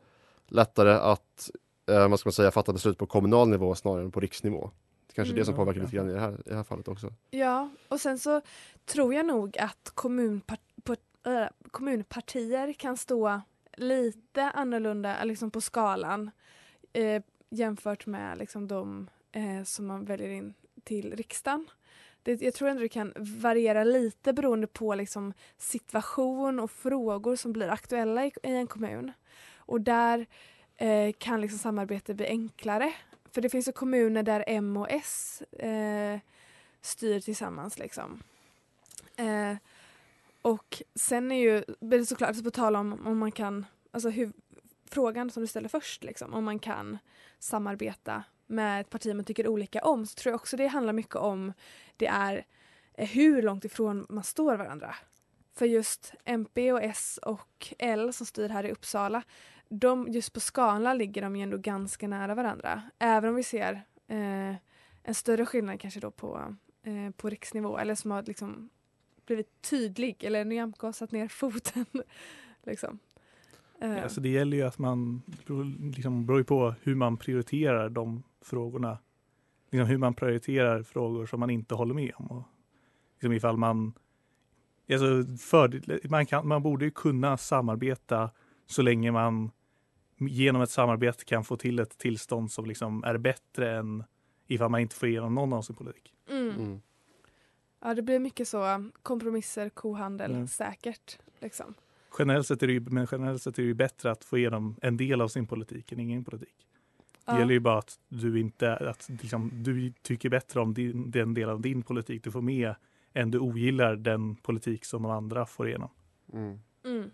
lättare 0.46 0.92
att, 0.92 1.50
eh, 1.90 2.08
vad 2.08 2.20
ska 2.20 2.28
man 2.28 2.32
säga, 2.32 2.50
fatta 2.50 2.72
beslut 2.72 2.98
på 2.98 3.06
kommunal 3.06 3.48
nivå 3.48 3.74
snarare 3.74 4.02
än 4.04 4.10
på 4.10 4.20
riksnivå. 4.20 4.70
Det 5.06 5.12
kanske 5.14 5.34
är 5.34 5.36
det 5.36 5.44
som 5.44 5.54
Mm. 5.54 5.64
påverkar 5.64 5.80
lite 5.80 5.96
grann 5.96 6.10
i 6.10 6.12
det 6.12 6.20
här, 6.20 6.32
i 6.32 6.48
det 6.48 6.54
här 6.54 6.62
fallet 6.62 6.88
också. 6.88 7.12
Ja, 7.30 7.70
och 7.88 8.00
sen 8.00 8.18
så 8.18 8.40
tror 8.86 9.14
jag 9.14 9.26
nog 9.26 9.58
att 9.58 9.92
kommunpar- 9.94 10.58
på, 10.84 10.92
äh, 11.30 11.46
kommunpartier 11.70 12.72
kan 12.72 12.96
stå 12.96 13.40
lite 13.76 14.42
annorlunda 14.50 15.24
liksom 15.24 15.50
på 15.50 15.60
skalan 15.60 16.30
eh, 16.92 17.22
jämfört 17.50 18.06
med 18.06 18.38
liksom 18.38 18.68
de 18.68 19.10
eh, 19.32 19.64
som 19.64 19.86
man 19.86 20.04
väljer 20.04 20.28
in 20.28 20.54
till 20.88 21.16
riksdagen. 21.16 21.70
Det, 22.22 22.42
jag 22.42 22.54
tror 22.54 22.68
ändå 22.68 22.82
det 22.82 22.88
kan 22.88 23.12
variera 23.16 23.84
lite 23.84 24.32
beroende 24.32 24.66
på 24.66 24.94
liksom 24.94 25.32
situation 25.56 26.60
och 26.60 26.70
frågor 26.70 27.36
som 27.36 27.52
blir 27.52 27.68
aktuella 27.68 28.26
i, 28.26 28.32
i 28.42 28.50
en 28.50 28.66
kommun. 28.66 29.12
Och 29.56 29.80
där 29.80 30.26
eh, 30.76 31.12
kan 31.18 31.40
liksom 31.40 31.58
samarbete 31.58 32.14
bli 32.14 32.26
enklare. 32.26 32.92
För 33.32 33.40
det 33.40 33.48
finns 33.48 33.68
ju 33.68 33.72
kommuner 33.72 34.22
där 34.22 34.44
M 34.46 34.76
och 34.76 34.90
S 34.90 35.42
eh, 35.42 36.18
styr 36.80 37.20
tillsammans. 37.20 37.78
Liksom. 37.78 38.22
Eh, 39.16 39.56
och 40.42 40.82
sen 40.94 41.32
är 41.32 41.40
ju, 41.40 41.64
blir 41.80 41.98
det 41.98 42.06
såklart, 42.06 42.36
så 42.36 42.42
på 42.42 42.50
tal 42.50 42.76
om 42.76 43.06
om 43.06 43.18
man 43.18 43.32
kan, 43.32 43.66
alltså 43.90 44.08
hur, 44.08 44.32
frågan 44.90 45.30
som 45.30 45.42
du 45.42 45.46
ställer 45.46 45.68
först, 45.68 46.04
liksom, 46.04 46.34
om 46.34 46.44
man 46.44 46.58
kan 46.58 46.98
samarbeta 47.38 48.24
med 48.48 48.80
ett 48.80 48.90
parti 48.90 49.14
man 49.14 49.24
tycker 49.24 49.48
olika 49.48 49.80
om, 49.80 50.06
så 50.06 50.14
tror 50.14 50.30
jag 50.30 50.40
också 50.40 50.56
det 50.56 50.66
handlar 50.66 50.92
mycket 50.92 51.16
om 51.16 51.52
det 51.96 52.06
är 52.06 52.44
eh, 52.94 53.08
hur 53.08 53.42
långt 53.42 53.64
ifrån 53.64 54.06
man 54.08 54.24
står 54.24 54.56
varandra. 54.56 54.94
För 55.54 55.66
just 55.66 56.14
MP 56.24 56.72
och 56.72 56.82
S 56.82 57.18
och 57.22 57.74
L 57.78 58.12
som 58.12 58.26
styr 58.26 58.48
här 58.48 58.64
i 58.66 58.72
Uppsala 58.72 59.22
de, 59.68 60.08
just 60.08 60.32
på 60.32 60.40
skala 60.40 60.94
ligger 60.94 61.22
de 61.22 61.36
ju 61.36 61.42
ändå 61.42 61.56
ganska 61.56 62.08
nära 62.08 62.34
varandra. 62.34 62.82
Även 62.98 63.30
om 63.30 63.36
vi 63.36 63.42
ser 63.42 63.72
eh, 64.06 64.54
en 65.02 65.14
större 65.14 65.46
skillnad 65.46 65.80
kanske 65.80 66.00
då 66.00 66.10
på, 66.10 66.56
eh, 66.82 67.10
på 67.16 67.30
riksnivå 67.30 67.78
eller 67.78 67.94
som 67.94 68.10
har 68.10 68.22
liksom 68.22 68.70
blivit 69.26 69.62
tydlig 69.62 70.24
eller 70.24 70.44
Nyamko 70.44 70.86
har 70.86 70.92
satt 70.92 71.12
ner 71.12 71.28
foten. 71.40 71.86
liksom. 72.62 72.98
Eh, 73.80 74.02
Alltså 74.02 74.20
det 74.20 74.28
gäller 74.28 74.56
ju 74.56 74.62
att 74.62 74.78
man, 74.78 75.22
liksom, 75.94 76.26
beror 76.26 76.38
ju 76.40 76.44
på 76.44 76.74
hur 76.82 76.94
man 76.94 77.16
prioriterar 77.16 77.88
de 77.88 78.22
frågorna. 78.44 78.98
Liksom 79.70 79.86
hur 79.88 79.98
man 79.98 80.14
prioriterar 80.14 80.82
frågor 80.82 81.26
som 81.26 81.40
man 81.40 81.50
inte 81.50 81.74
håller 81.74 81.94
med 81.94 82.12
om. 82.16 82.26
Och 82.26 82.42
liksom 83.14 83.32
ifall 83.32 83.56
man, 83.56 83.92
alltså 84.92 85.36
för, 85.38 86.08
man, 86.08 86.26
kan, 86.26 86.48
man 86.48 86.62
borde 86.62 86.84
ju 86.84 86.90
kunna 86.90 87.36
samarbeta 87.36 88.30
så 88.66 88.82
länge 88.82 89.12
man 89.12 89.50
genom 90.18 90.62
ett 90.62 90.70
samarbete 90.70 91.24
kan 91.24 91.44
få 91.44 91.56
till 91.56 91.78
ett 91.78 91.98
tillstånd 91.98 92.52
som 92.52 92.66
liksom 92.66 93.04
är 93.04 93.18
bättre 93.18 93.76
än 93.78 94.04
ifall 94.46 94.70
man 94.70 94.80
inte 94.80 94.96
får 94.96 95.08
igenom 95.08 95.34
någon 95.34 95.52
av 95.52 95.62
sin 95.62 95.76
politik. 95.76 96.14
mm. 96.30 96.80
Ja, 97.80 97.94
det 97.94 98.02
blir 98.02 98.18
mycket 98.18 98.48
så 98.48 98.90
kompromisser, 99.02 99.68
kohandel, 99.68 100.30
Mm. 100.30 100.46
säkert. 100.48 101.18
Liksom. 101.40 101.74
Generellt 102.18 102.46
sett, 102.46 102.62
är 102.62 102.66
det 102.66 102.72
ju, 102.72 102.80
men 102.80 103.06
generellt 103.12 103.42
sett 103.42 103.58
är 103.58 103.62
det 103.62 103.66
ju 103.66 103.74
bättre 103.74 104.10
att 104.10 104.24
få 104.24 104.38
igenom 104.38 104.76
en 104.82 104.96
del 104.96 105.20
av 105.20 105.28
sin 105.28 105.46
politik 105.46 105.92
än 105.92 106.00
ingen 106.00 106.24
politik. 106.24 106.67
Det 107.32 107.38
gäller 107.38 107.54
ju 107.54 107.60
bara 107.60 107.78
att 107.78 107.98
du 108.08 108.40
inte 108.40 108.76
att 108.76 109.08
liksom, 109.22 109.50
du 109.54 109.92
tycker 110.02 110.28
bättre 110.28 110.60
om 110.60 110.74
din, 110.74 111.10
den 111.10 111.34
del 111.34 111.48
av 111.48 111.60
din 111.60 111.82
politik 111.82 112.24
du 112.24 112.30
får 112.30 112.40
med 112.42 112.74
än 113.14 113.30
du 113.30 113.38
ogillar 113.38 113.96
den 113.96 114.36
politik 114.36 114.84
som 114.84 115.02
de 115.02 115.12
andra 115.12 115.46
får 115.46 115.68
igenom. 115.68 115.90
Mm. 116.32 116.58
Mm. 116.84 117.10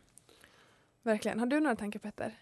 Verkligen. 1.02 1.38
Har 1.38 1.46
du 1.46 1.60
några 1.60 1.76
tankar 1.76 2.00
Petter? 2.00 2.32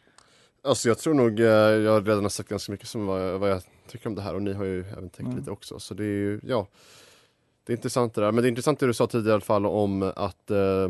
Alltså 0.62 0.88
jag 0.88 0.98
tror 0.98 1.14
nog, 1.14 1.40
eh, 1.40 1.46
jag 1.46 1.92
har 1.92 2.02
redan 2.02 2.22
har 2.22 2.28
sagt 2.28 2.48
ganska 2.48 2.72
mycket 2.72 2.88
som 2.88 3.06
vad 3.06 3.22
jag, 3.28 3.38
vad 3.38 3.50
jag 3.50 3.62
tycker 3.86 4.06
om 4.08 4.14
det 4.14 4.22
här 4.22 4.34
och 4.34 4.42
ni 4.42 4.52
har 4.52 4.64
ju 4.64 4.80
även 4.80 5.10
tänkt 5.10 5.28
Mm. 5.28 5.38
lite 5.38 5.50
också. 5.50 5.78
Så 5.78 5.94
det 5.94 6.04
är 6.04 6.06
ju, 6.06 6.40
ja. 6.42 6.66
Det 7.64 7.72
är 7.72 7.76
intressant 7.76 8.14
det 8.14 8.20
där. 8.20 8.32
Men 8.32 8.42
det 8.42 8.46
är 8.46 8.50
intressant 8.50 8.80
det 8.80 8.86
du 8.86 8.94
sa 8.94 9.06
tidigare 9.06 9.30
i 9.30 9.34
alla 9.34 9.40
fall 9.40 9.66
om 9.66 10.12
att 10.16 10.50
eh, 10.50 10.88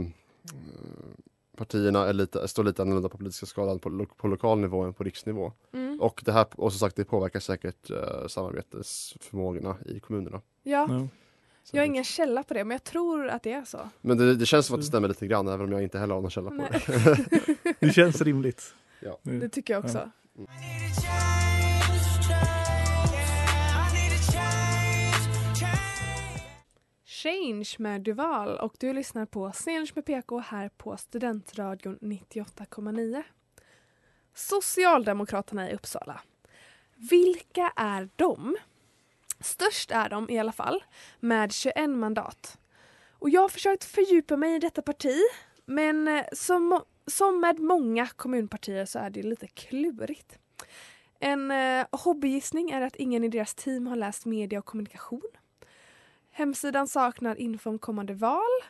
partierna 1.67 2.09
är 2.09 2.13
lite, 2.13 2.49
står 2.49 2.65
lite 2.65 2.83
annorlunda 2.83 3.09
på 3.09 3.17
politiska 3.19 3.47
skalan 3.47 3.79
på, 3.79 3.89
lo- 3.89 4.07
på 4.17 4.29
lokal 4.29 4.59
nivå 4.59 4.83
än 4.83 4.93
på 4.95 5.05
riksnivå. 5.05 5.53
Mm. 5.73 6.01
Och 6.01 6.23
det 6.25 6.33
här, 6.33 6.47
och 6.57 6.73
som 6.73 6.79
sagt 6.79 6.97
det 6.97 7.05
påverkar 7.05 7.41
säkert 7.41 7.91
eh, 7.91 8.27
samarbetesförmågorna 8.29 9.77
i 9.87 10.01
kommunerna. 10.01 10.41
Ja, 10.63 10.87
Ja. 10.91 11.09
jag 11.73 11.81
har 11.83 11.87
ingen 11.87 12.05
källa 12.05 12.43
på 12.43 12.55
det 12.55 12.65
men 12.65 12.75
jag 12.75 12.85
tror 12.85 13.29
att 13.29 13.43
det 13.43 13.53
är 13.53 13.65
så. 13.65 13.79
Men 14.01 14.19
det, 14.19 14.35
det 14.35 14.47
känns 14.47 14.67
som 14.67 14.75
att 14.75 14.81
det 14.81 14.87
stämmer 14.87 15.09
lite 15.09 15.27
grann 15.27 15.49
även 15.49 15.67
om 15.67 15.73
jag 15.73 15.83
inte 15.83 15.99
heller 15.99 16.15
har 16.15 16.23
någon 16.23 16.31
källa 16.31 16.49
på 16.51 16.57
Nej. 16.57 16.83
det. 16.87 17.77
Det 17.87 17.93
känns 17.93 18.21
rimligt. 18.23 18.75
Ja. 19.01 19.19
Mm. 19.27 19.41
Det 19.41 19.49
tycker 19.49 19.75
jag 19.75 19.85
också. 19.85 20.11
Strange 27.33 27.75
med 27.79 28.01
Duval 28.01 28.59
och 28.59 28.75
du 28.79 28.93
lyssnar 28.93 29.27
på 29.27 29.53
Strange 29.53 29.91
med 29.95 30.05
PK 30.05 30.39
här 30.39 30.69
på 30.69 30.97
Studentradion 30.97 31.99
98,9. 31.99 33.23
Socialdemokraterna 34.35 35.71
i 35.71 35.75
Uppsala. 35.75 36.21
Vilka 37.11 37.73
är 37.77 38.09
de? 38.17 38.57
Störst 39.41 39.91
är 39.91 40.09
de 40.09 40.31
i 40.31 40.39
alla 40.39 40.53
fall 40.53 40.85
med 41.21 41.53
21 41.53 41.91
mandat. 41.91 42.59
Och 43.19 43.31
jag 43.31 43.41
har 43.41 43.49
försökt 43.49 43.85
fördjupa 43.85 44.37
mig 44.37 44.55
i 44.55 44.59
detta 44.59 44.83
parti 44.83 45.17
men 45.65 46.09
eh, 46.09 46.25
som, 46.33 46.81
som 47.07 47.41
med 47.41 47.59
många 47.59 48.07
kommunpartier 48.07 48.85
så 48.85 48.99
är 48.99 49.11
det 49.11 49.23
lite 49.23 49.47
klurigt. 49.47 50.39
En 51.21 51.51
eh, 51.51 51.87
hobbygissning 51.93 52.71
är 52.71 52.81
att 52.81 52.97
ingen 52.97 53.25
i 53.25 53.29
deras 53.29 53.55
team 53.55 53.87
har 53.87 53.97
läst 53.97 54.27
media 54.27 54.59
och 54.59 54.65
kommunikation. 54.65 55.23
Hemsidan 56.33 56.89
saknar 56.89 57.37
info 57.37 57.71
om 57.71 57.79
kommande 57.79 58.15
val. 58.15 58.63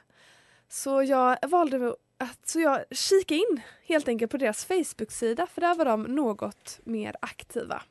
Så 0.69 1.03
jag 1.03 1.49
valde 1.49 1.97
att 2.19 2.49
så 2.49 2.61
jag 2.61 2.85
kika 2.91 3.35
in 3.35 3.61
helt 3.85 4.09
enkelt 4.09 4.31
på 4.31 4.37
deras 4.37 4.65
Facebook-sida 4.65 5.47
för 5.47 5.61
där 5.61 5.75
var 5.75 5.85
de 5.85 6.03
något 6.03 6.81
mer 6.85 7.17
aktiva. 7.21 7.83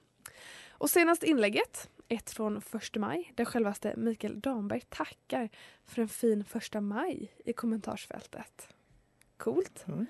Och 0.70 0.90
senaste 0.90 1.26
inlägget, 1.30 1.90
ett 2.08 2.32
från 2.32 2.58
1 2.58 2.96
maj, 2.96 3.32
där 3.36 3.46
självaste 3.46 3.94
Mikael 3.98 4.42
Damberg 4.42 4.82
tackar 4.90 5.50
för 5.86 6.02
en 6.02 6.10
fin 6.10 6.46
första 6.46 6.82
maj 6.82 7.34
i 7.46 7.54
kommentarsfältet. 7.54 8.68
Coolt. 9.38 9.88
Mm. 9.88 10.06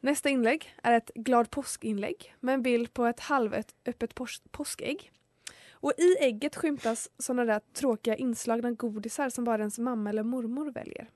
Nästa 0.00 0.28
inlägg 0.28 0.74
är 0.82 0.92
ett 0.92 1.10
glad 1.14 1.50
påskinlägg 1.50 2.34
med 2.40 2.54
en 2.54 2.62
bild 2.62 2.94
på 2.94 3.06
ett 3.06 3.20
halvöppet 3.20 4.14
pås- 4.14 4.42
påskägg. 4.50 5.12
Och 5.82 5.92
i 5.98 6.16
ägget 6.20 6.56
skymtas 6.56 7.10
sådana 7.18 7.44
där 7.44 7.60
tråkiga 7.72 8.16
inslagna 8.16 8.70
godisar 8.70 9.28
som 9.28 9.44
bara 9.44 9.58
ens 9.58 9.78
mamma 9.78 10.10
eller 10.10 10.22
mormor 10.22 10.70
väljer. 10.70 11.08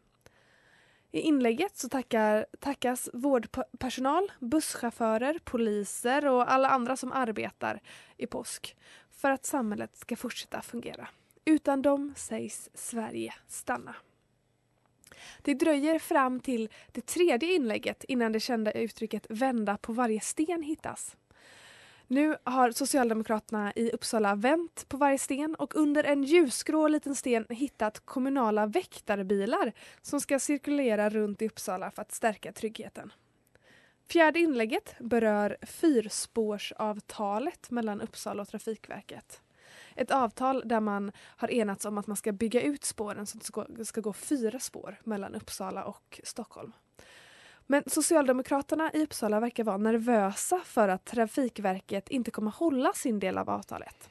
I 1.12 1.20
inlägget 1.20 1.76
så 1.76 1.88
tackar, 1.88 2.46
tackas 2.60 3.10
vårdpersonal, 3.12 4.32
busschaufförer, 4.40 5.38
poliser 5.44 6.26
och 6.26 6.52
alla 6.52 6.68
andra 6.68 6.96
som 6.96 7.12
arbetar 7.12 7.80
i 8.16 8.26
påsk 8.26 8.76
för 9.10 9.30
att 9.30 9.44
samhället 9.44 9.96
ska 9.96 10.16
fortsätta 10.16 10.62
fungera. 10.62 11.08
Utan 11.44 11.82
dem 11.82 12.14
sägs 12.16 12.70
Sverige 12.74 13.34
stanna. 13.48 13.96
Det 15.42 15.54
dröjer 15.54 15.98
fram 15.98 16.40
till 16.40 16.68
det 16.92 17.06
tredje 17.06 17.54
inlägget 17.54 18.04
innan 18.04 18.32
det 18.32 18.40
kända 18.40 18.72
uttrycket 18.72 19.26
vända 19.28 19.76
på 19.76 19.92
varje 19.92 20.20
sten 20.20 20.62
hittas. 20.62 21.16
Nu 22.08 22.36
har 22.44 22.70
Socialdemokraterna 22.70 23.72
i 23.76 23.90
Uppsala 23.90 24.34
vänt 24.34 24.88
på 24.88 24.96
varje 24.96 25.18
sten 25.18 25.54
och 25.54 25.76
under 25.76 26.04
en 26.04 26.24
ljusgrå 26.24 26.88
liten 26.88 27.14
sten 27.14 27.46
hittat 27.50 28.02
kommunala 28.04 28.66
väktarbilar 28.66 29.72
som 30.02 30.20
ska 30.20 30.38
cirkulera 30.38 31.10
runt 31.10 31.42
i 31.42 31.46
Uppsala 31.46 31.90
för 31.90 32.02
att 32.02 32.12
stärka 32.12 32.52
tryggheten. 32.52 33.12
Fjärde 34.08 34.40
inlägget 34.40 34.94
berör 35.00 35.56
fyrspårsavtalet 35.62 37.70
mellan 37.70 38.00
Uppsala 38.00 38.42
och 38.42 38.48
Trafikverket. 38.48 39.40
Ett 39.94 40.10
avtal 40.10 40.62
där 40.64 40.80
man 40.80 41.12
har 41.18 41.50
enats 41.50 41.84
om 41.84 41.98
att 41.98 42.06
man 42.06 42.16
ska 42.16 42.32
bygga 42.32 42.62
ut 42.62 42.84
spåren 42.84 43.26
så 43.26 43.38
att 43.38 43.68
det 43.68 43.84
ska, 43.84 44.00
gå 44.00 44.12
fyra 44.12 44.58
spår 44.58 45.00
mellan 45.04 45.34
Uppsala 45.34 45.84
och 45.84 46.20
Stockholm. 46.24 46.72
Men 47.66 47.82
Socialdemokraterna 47.86 48.90
i 48.94 49.02
Uppsala 49.02 49.40
verkar 49.40 49.64
vara 49.64 49.76
nervösa 49.76 50.60
för 50.64 50.88
att 50.88 51.04
Trafikverket 51.04 52.08
inte 52.08 52.30
kommer 52.30 52.50
hålla 52.50 52.92
sin 52.92 53.18
del 53.18 53.38
av 53.38 53.50
avtalet. 53.50 54.10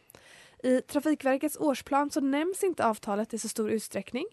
I 0.64 0.82
Trafikverkets 0.82 1.58
årsplan 1.58 2.10
så 2.10 2.22
nämns 2.22 2.64
inte 2.64 2.86
avtalet 2.86 3.34
i 3.34 3.40
så 3.40 3.50
stor 3.50 3.72
utsträckning 3.72 4.26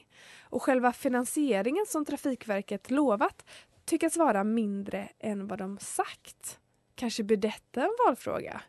och 0.43 0.62
själva 0.62 0.93
finansieringen 0.93 1.85
som 1.88 2.05
Trafikverket 2.05 2.91
lovat 2.91 3.45
tyckas 3.85 4.17
vara 4.17 4.45
mindre 4.45 5.09
än 5.19 5.47
vad 5.47 5.59
de 5.59 5.79
sagt. 5.79 6.59
Kanske 6.95 7.23
blir 7.23 7.37
detta 7.37 7.83
en 7.83 7.97
valfråga? 8.07 8.61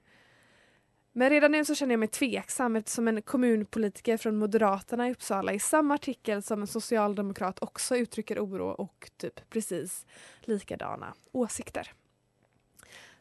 Men 1.16 1.30
redan 1.30 1.52
nu 1.52 1.66
så 1.66 1.76
känner 1.76 1.94
jag 1.94 2.00
mig 2.00 2.08
tveksam 2.08 2.76
eftersom 2.76 3.08
en 3.08 3.22
kommunpolitiker 3.22 4.18
från 4.18 4.38
Moderaterna 4.38 5.08
i 5.08 5.12
Uppsala 5.12 5.54
i 5.54 5.60
samma 5.60 5.94
artikel 5.94 6.44
som 6.44 6.62
en 6.62 6.68
socialdemokrat 6.68 7.64
också 7.64 7.98
uttrycker 7.98 8.46
oro 8.46 8.68
och 8.68 9.12
typ 9.18 9.50
precis 9.50 10.06
likadana 10.42 11.14
åsikter. 11.32 11.92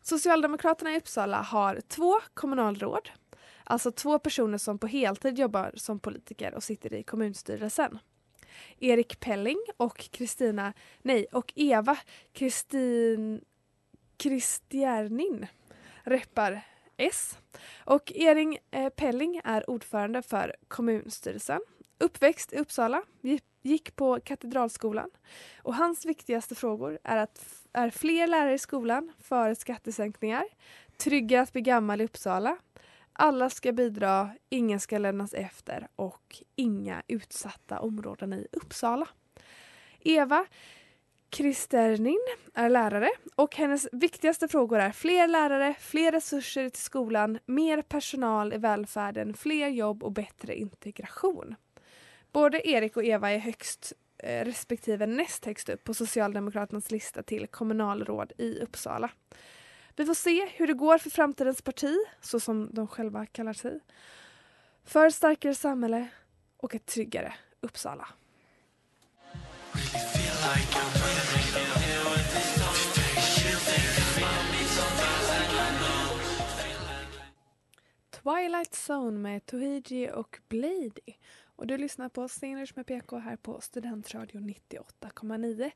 Socialdemokraterna 0.02 0.92
i 0.92 0.99
Uppsala 0.99 1.42
har 1.42 1.80
två 1.88 2.14
kommunalråd, 2.34 3.08
alltså 3.64 3.92
två 3.92 4.18
personer 4.18 4.58
som 4.58 4.78
på 4.78 4.87
heltid 4.87 5.38
jobbar 5.38 5.72
som 5.76 5.99
politiker 5.99 6.54
och 6.54 6.62
sitter 6.62 6.94
i 6.94 7.02
kommunstyrelsen. 7.02 7.99
Erik 8.78 9.20
Pelling 9.20 9.58
och 9.76 9.99
Kristina, 9.99 10.72
nej, 11.02 11.26
och 11.32 11.52
Eva 11.56 11.99
Kristin 12.32 13.44
Kristjärnin 14.16 15.46
reppar 16.04 16.62
S. 16.96 17.38
Och 17.84 18.12
Ering 18.14 18.58
eh, 18.70 18.88
Pelling 18.88 19.40
är 19.44 19.70
ordförande 19.70 20.22
för 20.22 20.56
kommunstyrelsen. 20.68 21.61
Uppväxt 21.99 22.52
i 22.52 22.56
Uppsala, 22.56 23.02
gick 23.62 23.96
på 23.96 24.20
Katedralskolan. 24.20 25.11
Och 25.62 25.75
hans 25.75 26.06
viktigaste 26.06 26.54
frågor 26.54 26.99
är, 27.04 27.16
att 27.16 27.64
är 27.72 27.90
fler 27.90 28.26
lärare 28.26 28.54
i 28.54 28.58
skolan 28.58 29.12
före 29.18 29.54
skattesänkningar, 29.54 30.44
tryggare 30.96 31.42
att 31.42 31.52
bli 31.52 31.62
gammal 31.62 32.00
i 32.00 32.04
Uppsala, 32.04 32.56
alla 33.12 33.50
ska 33.50 33.72
bidra, 33.72 34.30
ingen 34.49 34.80
ska 34.80 34.99
lämnas 34.99 35.34
efter 35.34 35.88
och 35.96 36.42
inga 36.56 37.02
utsatta 37.08 37.80
områden 37.80 38.32
i 38.32 38.46
Uppsala. 38.52 39.08
Eva 40.00 40.46
Kristernin 41.32 42.20
är 42.54 42.68
lärare 42.68 43.10
och 43.34 43.56
hennes 43.56 43.88
viktigaste 43.92 44.48
frågor 44.48 44.78
är 44.78 44.92
fler 44.92 45.28
lärare, 45.28 45.74
fler 45.80 46.12
resurser 46.12 46.68
till 46.68 46.82
skolan, 46.82 47.38
mer 47.46 47.82
personal 47.82 48.52
i 48.52 48.58
välfärden, 48.58 49.34
fler 49.34 49.68
jobb 49.68 50.02
och 50.02 50.12
bättre 50.12 50.54
integration. 50.56 51.54
Både 52.32 52.68
Erik 52.68 52.96
och 52.96 53.04
Eva 53.04 53.30
är 53.30 53.38
högst 53.38 53.92
eh, 54.18 54.44
respektive 54.44 55.06
näst 55.06 55.44
högst 55.44 55.68
upp 55.68 55.84
på 55.84 55.94
Socialdemokraternas 55.94 56.90
lista 56.90 57.22
till 57.22 57.46
kommunalråd 57.46 58.32
i 58.38 58.58
Uppsala. 58.60 59.10
Vi 59.96 60.06
får 60.06 60.14
se 60.14 60.46
hur 60.46 60.66
det 60.66 60.74
går 60.74 60.98
för 60.98 61.10
framtidens 61.10 61.62
parti, 61.62 61.96
så 62.20 62.40
som 62.40 62.70
de 62.72 62.88
själva 62.88 63.26
kallar 63.26 63.52
sig. 63.52 63.80
För 64.84 65.06
ett 65.06 65.14
starkare 65.14 65.54
samhälle 65.54 66.08
och 66.56 66.74
ett 66.74 66.86
tryggare 66.86 67.34
Uppsala. 67.60 68.08
Twilight 78.22 78.74
Zone 78.88 79.18
med 79.18 79.46
Tohiji 79.46 80.10
och 80.14 80.38
Blady. 80.48 81.14
Och 81.56 81.66
du 81.66 81.78
lyssnar 81.78 82.08
på 82.08 82.28
Singers 82.28 82.76
med 82.76 82.86
PK 82.86 83.18
här 83.18 83.36
på 83.36 83.60
Studentradion 83.60 84.54
98,9. 84.70 85.70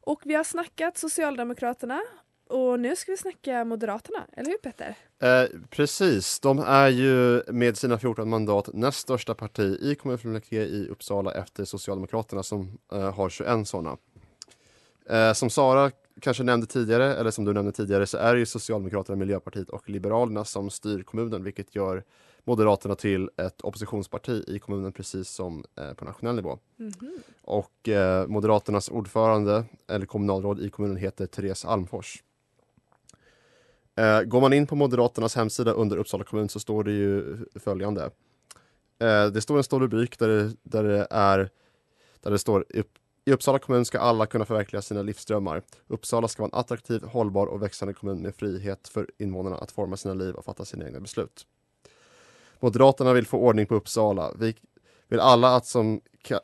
Och 0.00 0.22
vi 0.24 0.34
har 0.34 0.44
snackat 0.44 0.98
Socialdemokraterna 0.98 2.00
och 2.48 2.80
nu 2.80 2.96
ska 2.96 3.12
vi 3.12 3.16
snacka 3.16 3.64
Moderaterna, 3.64 4.26
eller 4.32 4.50
hur 4.50 4.58
Petter? 4.58 4.96
Eh, 5.18 5.60
precis, 5.70 6.40
de 6.40 6.58
är 6.58 6.88
ju 6.88 7.42
med 7.52 7.78
sina 7.78 7.98
14 7.98 8.28
mandat 8.28 8.68
näst 8.72 8.98
största 8.98 9.34
parti 9.34 9.78
i 9.80 9.94
kommunfullmäktige 9.94 10.62
i 10.62 10.88
Uppsala 10.88 11.34
efter 11.34 11.64
Socialdemokraterna 11.64 12.42
som 12.42 12.78
eh, 12.92 13.14
har 13.14 13.28
21 13.28 13.68
sådana. 13.68 13.96
Eh, 15.10 15.32
som 15.32 15.50
Sara 15.50 15.90
kanske 16.24 16.42
nämnde 16.42 16.66
tidigare, 16.66 17.14
eller 17.14 17.30
som 17.30 17.44
du 17.44 17.52
nämnde 17.52 17.72
tidigare, 17.72 18.06
så 18.06 18.18
är 18.18 18.32
det 18.34 18.38
ju 18.38 18.46
Socialdemokraterna, 18.46 19.16
Miljöpartiet 19.16 19.68
och 19.70 19.90
Liberalerna 19.90 20.44
som 20.44 20.70
styr 20.70 21.02
kommunen, 21.02 21.44
vilket 21.44 21.74
gör 21.74 22.04
Moderaterna 22.44 22.94
till 22.94 23.30
ett 23.36 23.60
oppositionsparti 23.60 24.44
i 24.46 24.58
kommunen 24.58 24.92
precis 24.92 25.28
som 25.28 25.64
eh, 25.78 25.92
på 25.94 26.04
nationell 26.04 26.34
nivå. 26.36 26.58
Mhm. 26.76 27.12
Och 27.42 27.88
eh, 27.88 28.26
Moderaternas 28.26 28.88
ordförande, 28.88 29.64
eller 29.88 30.06
kommunalråd 30.06 30.60
i 30.60 30.70
kommunen, 30.70 30.96
heter 30.96 31.26
Therese 31.26 31.64
Almfors. 31.64 32.22
Eh, 33.96 34.22
går 34.22 34.40
man 34.40 34.52
in 34.52 34.66
på 34.66 34.76
Moderaternas 34.76 35.36
hemsida 35.36 35.72
under 35.72 35.96
Uppsala 35.96 36.24
kommun 36.24 36.48
så 36.48 36.60
står 36.60 36.84
det 36.84 36.92
ju 36.92 37.36
följande. 37.54 38.10
Eh, 38.98 39.26
det 39.26 39.40
står 39.40 39.56
en 39.56 39.64
stor 39.64 39.80
rubrik 39.80 40.18
där 40.18 40.28
det, 40.28 40.52
där 40.62 40.84
det 40.84 41.06
är 41.10 41.50
där 42.20 42.30
det 42.30 42.38
står 42.38 42.64
"Upp- 42.68 42.98
i 43.24 43.32
Uppsala 43.32 43.58
kommun 43.58 43.84
ska 43.84 43.98
alla 43.98 44.26
kunna 44.26 44.44
förverkliga 44.44 44.82
sina 44.82 45.02
livsdrömmar. 45.02 45.62
Uppsala 45.86 46.28
ska 46.28 46.42
vara 46.42 46.50
en 46.54 46.60
attraktiv, 46.60 47.02
hållbar 47.02 47.46
och 47.46 47.62
växande 47.62 47.94
kommun 47.94 48.22
med 48.22 48.34
frihet 48.34 48.88
för 48.88 49.10
invånarna 49.18 49.56
att 49.56 49.72
forma 49.72 49.96
sina 49.96 50.14
liv 50.14 50.34
och 50.34 50.44
fatta 50.44 50.64
sina 50.64 50.86
egna 50.86 51.00
beslut. 51.00 51.46
Moderaterna 52.60 53.12
vill 53.12 53.26
få 53.26 53.38
ordning 53.38 53.66
på 53.66 53.74
Uppsala. 53.74 54.32
Vi 54.38 54.54
vill, 55.08 55.20
alla 55.20 55.56
att 55.56 55.66
som 55.66 56.00
ka- 56.24 56.40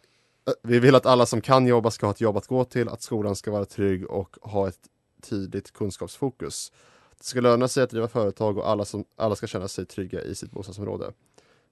eh, 0.46 0.52
vi 0.62 0.78
vill 0.78 0.94
att 0.94 1.06
alla 1.06 1.26
som 1.26 1.40
kan 1.40 1.66
jobba 1.66 1.90
ska 1.90 2.06
ha 2.06 2.10
ett 2.10 2.20
jobb 2.20 2.36
att 2.36 2.46
gå 2.46 2.64
till, 2.64 2.88
att 2.88 3.02
skolan 3.02 3.36
ska 3.36 3.50
vara 3.50 3.64
trygg 3.64 4.10
och 4.10 4.36
ha 4.42 4.68
ett 4.68 4.80
tydligt 5.22 5.72
kunskapsfokus. 5.72 6.72
Det 7.18 7.24
ska 7.24 7.40
löna 7.40 7.68
sig 7.68 7.82
att 7.82 7.90
driva 7.90 8.08
företag 8.08 8.58
och 8.58 8.68
alla, 8.68 8.84
som, 8.84 9.04
alla 9.16 9.36
ska 9.36 9.46
känna 9.46 9.68
sig 9.68 9.86
trygga 9.86 10.22
i 10.22 10.34
sitt 10.34 10.50
bostadsområde. 10.50 11.12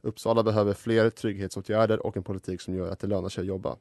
Uppsala 0.02 0.42
behöver 0.42 0.74
fler 0.74 1.10
trygghetsåtgärder 1.10 2.06
och 2.06 2.16
en 2.16 2.22
politik 2.22 2.60
som 2.60 2.74
gör 2.74 2.90
att 2.90 2.98
det 2.98 3.06
lönar 3.06 3.28
sig 3.28 3.40
att 3.40 3.46
jobba. 3.46 3.76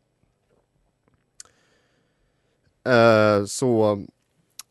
Eh, 2.87 3.45
så 3.45 3.99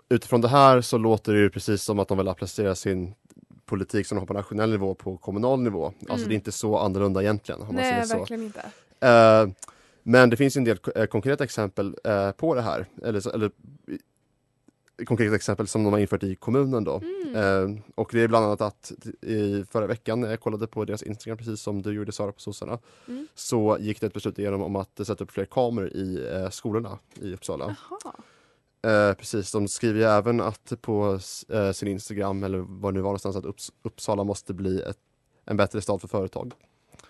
utifrån 0.08 0.40
det 0.40 0.48
här 0.48 0.80
så 0.80 0.98
låter 0.98 1.32
det 1.32 1.38
ju 1.38 1.50
precis 1.50 1.82
som 1.82 1.98
att 1.98 2.08
de 2.08 2.18
vill 2.18 2.28
applicera 2.28 2.74
sin 2.74 3.14
politik 3.66 4.06
som 4.06 4.16
de 4.16 4.20
har 4.20 4.26
på 4.26 4.32
nationell 4.34 4.70
nivå 4.70 4.94
på 4.94 5.16
kommunal 5.16 5.60
nivå. 5.62 5.86
Alltså 5.86 6.14
Mm. 6.14 6.28
det 6.28 6.34
är 6.34 6.36
inte 6.36 6.52
så 6.52 6.78
annorlunda 6.78 7.22
egentligen. 7.22 7.60
Om 7.60 7.66
man 7.66 7.76
säger 7.76 7.96
Nej, 7.96 8.06
så. 8.06 8.18
verkligen 8.18 8.42
inte. 8.42 8.60
Eh, 9.00 9.46
men 10.02 10.30
det 10.30 10.36
finns 10.36 10.56
en 10.56 10.64
del 10.64 10.78
eh, 10.96 11.06
konkreta 11.06 11.44
exempel 11.44 11.96
eh, 12.04 12.30
på 12.30 12.54
det 12.54 12.62
här. 12.62 12.86
Eller, 13.04 13.34
eller 13.34 13.50
konkreta 15.04 15.34
exempel 15.34 15.66
som 15.66 15.84
de 15.84 15.92
har 15.92 16.00
infört 16.00 16.22
i 16.22 16.34
kommunen 16.34 16.84
då. 16.84 17.00
Mm. 17.00 17.36
Eh, 17.74 17.82
och 17.94 18.08
det 18.12 18.22
är 18.22 18.28
bland 18.28 18.46
annat 18.46 18.60
att 18.60 18.92
i 19.22 19.64
förra 19.70 19.86
veckan 19.86 20.20
när 20.20 20.30
jag 20.30 20.40
kollade 20.40 20.66
på 20.66 20.84
deras 20.84 21.02
Instagram 21.02 21.38
precis 21.38 21.60
som 21.60 21.82
du 21.82 21.92
gjorde 21.92 22.12
Sara 22.12 22.32
på 22.32 22.40
sossarna. 22.40 22.78
Mm. 23.08 23.28
Så 23.34 23.76
gick 23.80 24.00
det 24.00 24.06
ett 24.06 24.12
beslut 24.12 24.38
igenom 24.38 24.62
om 24.62 24.76
att 24.76 25.06
sätta 25.06 25.24
upp 25.24 25.30
fler 25.30 25.44
kameror 25.44 25.88
i 25.88 26.28
eh, 26.32 26.50
skolorna 26.50 26.98
i 27.14 27.34
Uppsala. 27.34 27.76
Eh, 28.82 29.12
precis, 29.14 29.52
de 29.52 29.68
skriver 29.68 30.00
ju 30.00 30.06
även 30.06 30.40
att 30.40 30.72
på 30.80 31.18
eh, 31.48 31.72
sin 31.72 31.88
Instagram 31.88 32.44
eller 32.44 32.58
var 32.58 32.92
det 32.92 32.96
nu 32.96 33.00
var 33.00 33.08
någonstans 33.08 33.36
att 33.36 33.44
Upps- 33.44 33.72
Uppsala 33.82 34.24
måste 34.24 34.54
bli 34.54 34.82
ett, 34.82 34.98
en 35.44 35.56
bättre 35.56 35.80
stad 35.80 36.00
för 36.00 36.08
företag. 36.08 36.52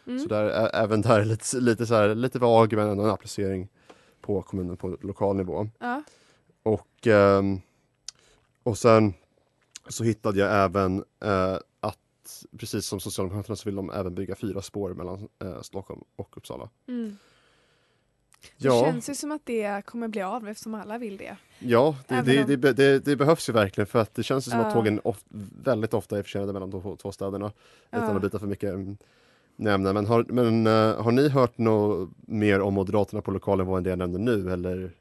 Mm. 0.07 0.19
Så 0.19 0.29
där, 0.29 0.71
även 0.75 1.03
där 1.03 1.25
lite, 1.25 1.57
lite, 1.57 1.87
så 1.87 1.95
här, 1.95 2.15
lite 2.15 2.39
vag 2.39 2.73
men 2.73 2.89
ändå 2.89 3.05
en 3.05 3.11
applicering 3.11 3.69
på 4.21 4.43
kommunen 4.43 4.77
på 4.77 4.97
lokal 5.01 5.37
nivå. 5.37 5.69
Ja. 5.79 6.03
Och, 6.63 7.07
ehm, 7.07 7.61
och 8.67 8.79
sen 8.79 9.15
så 9.89 10.05
hittade 10.05 10.39
jag 10.39 10.65
även 10.65 11.05
eh, 11.25 11.59
att 11.81 11.99
precis 12.59 12.87
som 12.87 13.01
Socialdemokraterna 13.01 13.57
så 13.57 13.65
vill 13.69 13.77
de 13.77 13.91
även 13.91 14.15
bygga 14.15 14.35
fyra 14.35 14.63
spår 14.63 14.95
mellan 14.95 15.29
eh, 15.43 15.61
Stockholm 15.63 16.01
och 16.17 16.37
Uppsala. 16.37 16.69
Mm. 16.89 17.17
Det 18.59 18.65
Ja, 18.69 18.85
känns 18.85 19.11
ju 19.11 19.15
som 19.15 19.33
att 19.33 19.43
det 19.47 19.83
kommer 19.87 20.09
bli 20.09 20.23
av 20.23 20.49
eftersom 20.49 20.75
alla 20.75 20.99
vill 20.99 21.17
det. 21.17 21.37
ja 21.59 21.97
det, 22.09 22.23
det, 22.23 22.41
om- 22.41 22.61
det, 22.61 22.73
det, 22.73 22.99
det 23.05 23.17
behövs 23.17 23.49
ju 23.49 23.53
verkligen 23.53 23.87
för 23.87 23.99
att 23.99 24.15
det 24.15 24.23
känns 24.23 24.47
ju 24.47 24.51
som 24.51 24.61
Ja. 24.61 24.67
att 24.67 24.73
tågen 24.75 25.01
of, 25.05 25.25
väldigt 25.65 25.95
ofta 25.95 26.19
är 26.19 26.23
försenade 26.23 26.53
mellan 26.53 26.71
de 26.71 26.83
två, 26.83 26.97
två 26.97 27.13
städerna. 27.13 27.53
Utan 27.93 28.05
Ja. 28.09 28.17
att 28.17 28.23
byta 28.23 28.39
för 28.39 28.47
mycket 28.47 28.71
mm, 28.75 28.97
nämna. 29.57 29.93
Men, 29.93 30.07
har, 30.07 30.25
men 30.29 30.67
eh, 30.67 31.03
har 31.03 31.13
ni 31.13 31.29
hört 31.29 31.59
något 31.59 32.11
mer 32.27 32.61
om 32.61 32.75
Moderaterna 32.75 33.23
på 33.23 33.31
lokal 33.31 33.59
nivå 33.59 33.77
än 33.77 33.83
det 33.83 33.91
jag 33.91 33.99
nämnde 33.99 34.19
nu? 34.19 34.53
Eller? 34.53 34.93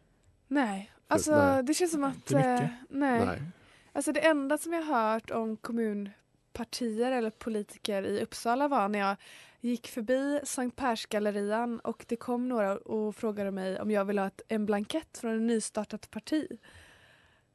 Nej, 0.47 0.91
alltså 1.07 1.31
nej. 1.31 1.63
det 1.63 1.73
känns 1.73 1.91
som 1.91 2.03
att... 2.03 2.31
Eh, 2.31 2.39
nej. 2.39 2.69
Nej. 3.25 3.41
Alltså 3.95 4.11
det 4.11 4.19
enda 4.25 4.57
som 4.57 4.73
jag 4.73 4.81
har 4.81 5.11
hört 5.13 5.31
om 5.31 5.57
kommunpartier 5.57 7.11
eller 7.11 7.29
politiker 7.29 8.03
i 8.03 8.21
Uppsala 8.23 8.67
var 8.67 8.87
när 8.89 8.99
jag 8.99 9.15
gick 9.61 9.87
förbi 9.87 10.39
Sankt 10.43 10.75
Persgallerian 10.75 11.79
och 11.79 12.05
det 12.07 12.15
kom 12.15 12.49
några 12.49 12.77
och 12.77 13.15
frågade 13.15 13.51
mig 13.51 13.79
om 13.81 13.91
jag 13.91 14.05
ville 14.05 14.21
ha 14.21 14.27
ett, 14.27 14.41
en 14.47 14.65
blankett 14.65 15.17
från 15.17 15.35
ett 15.35 15.41
nystartat 15.41 16.11
parti. 16.11 16.47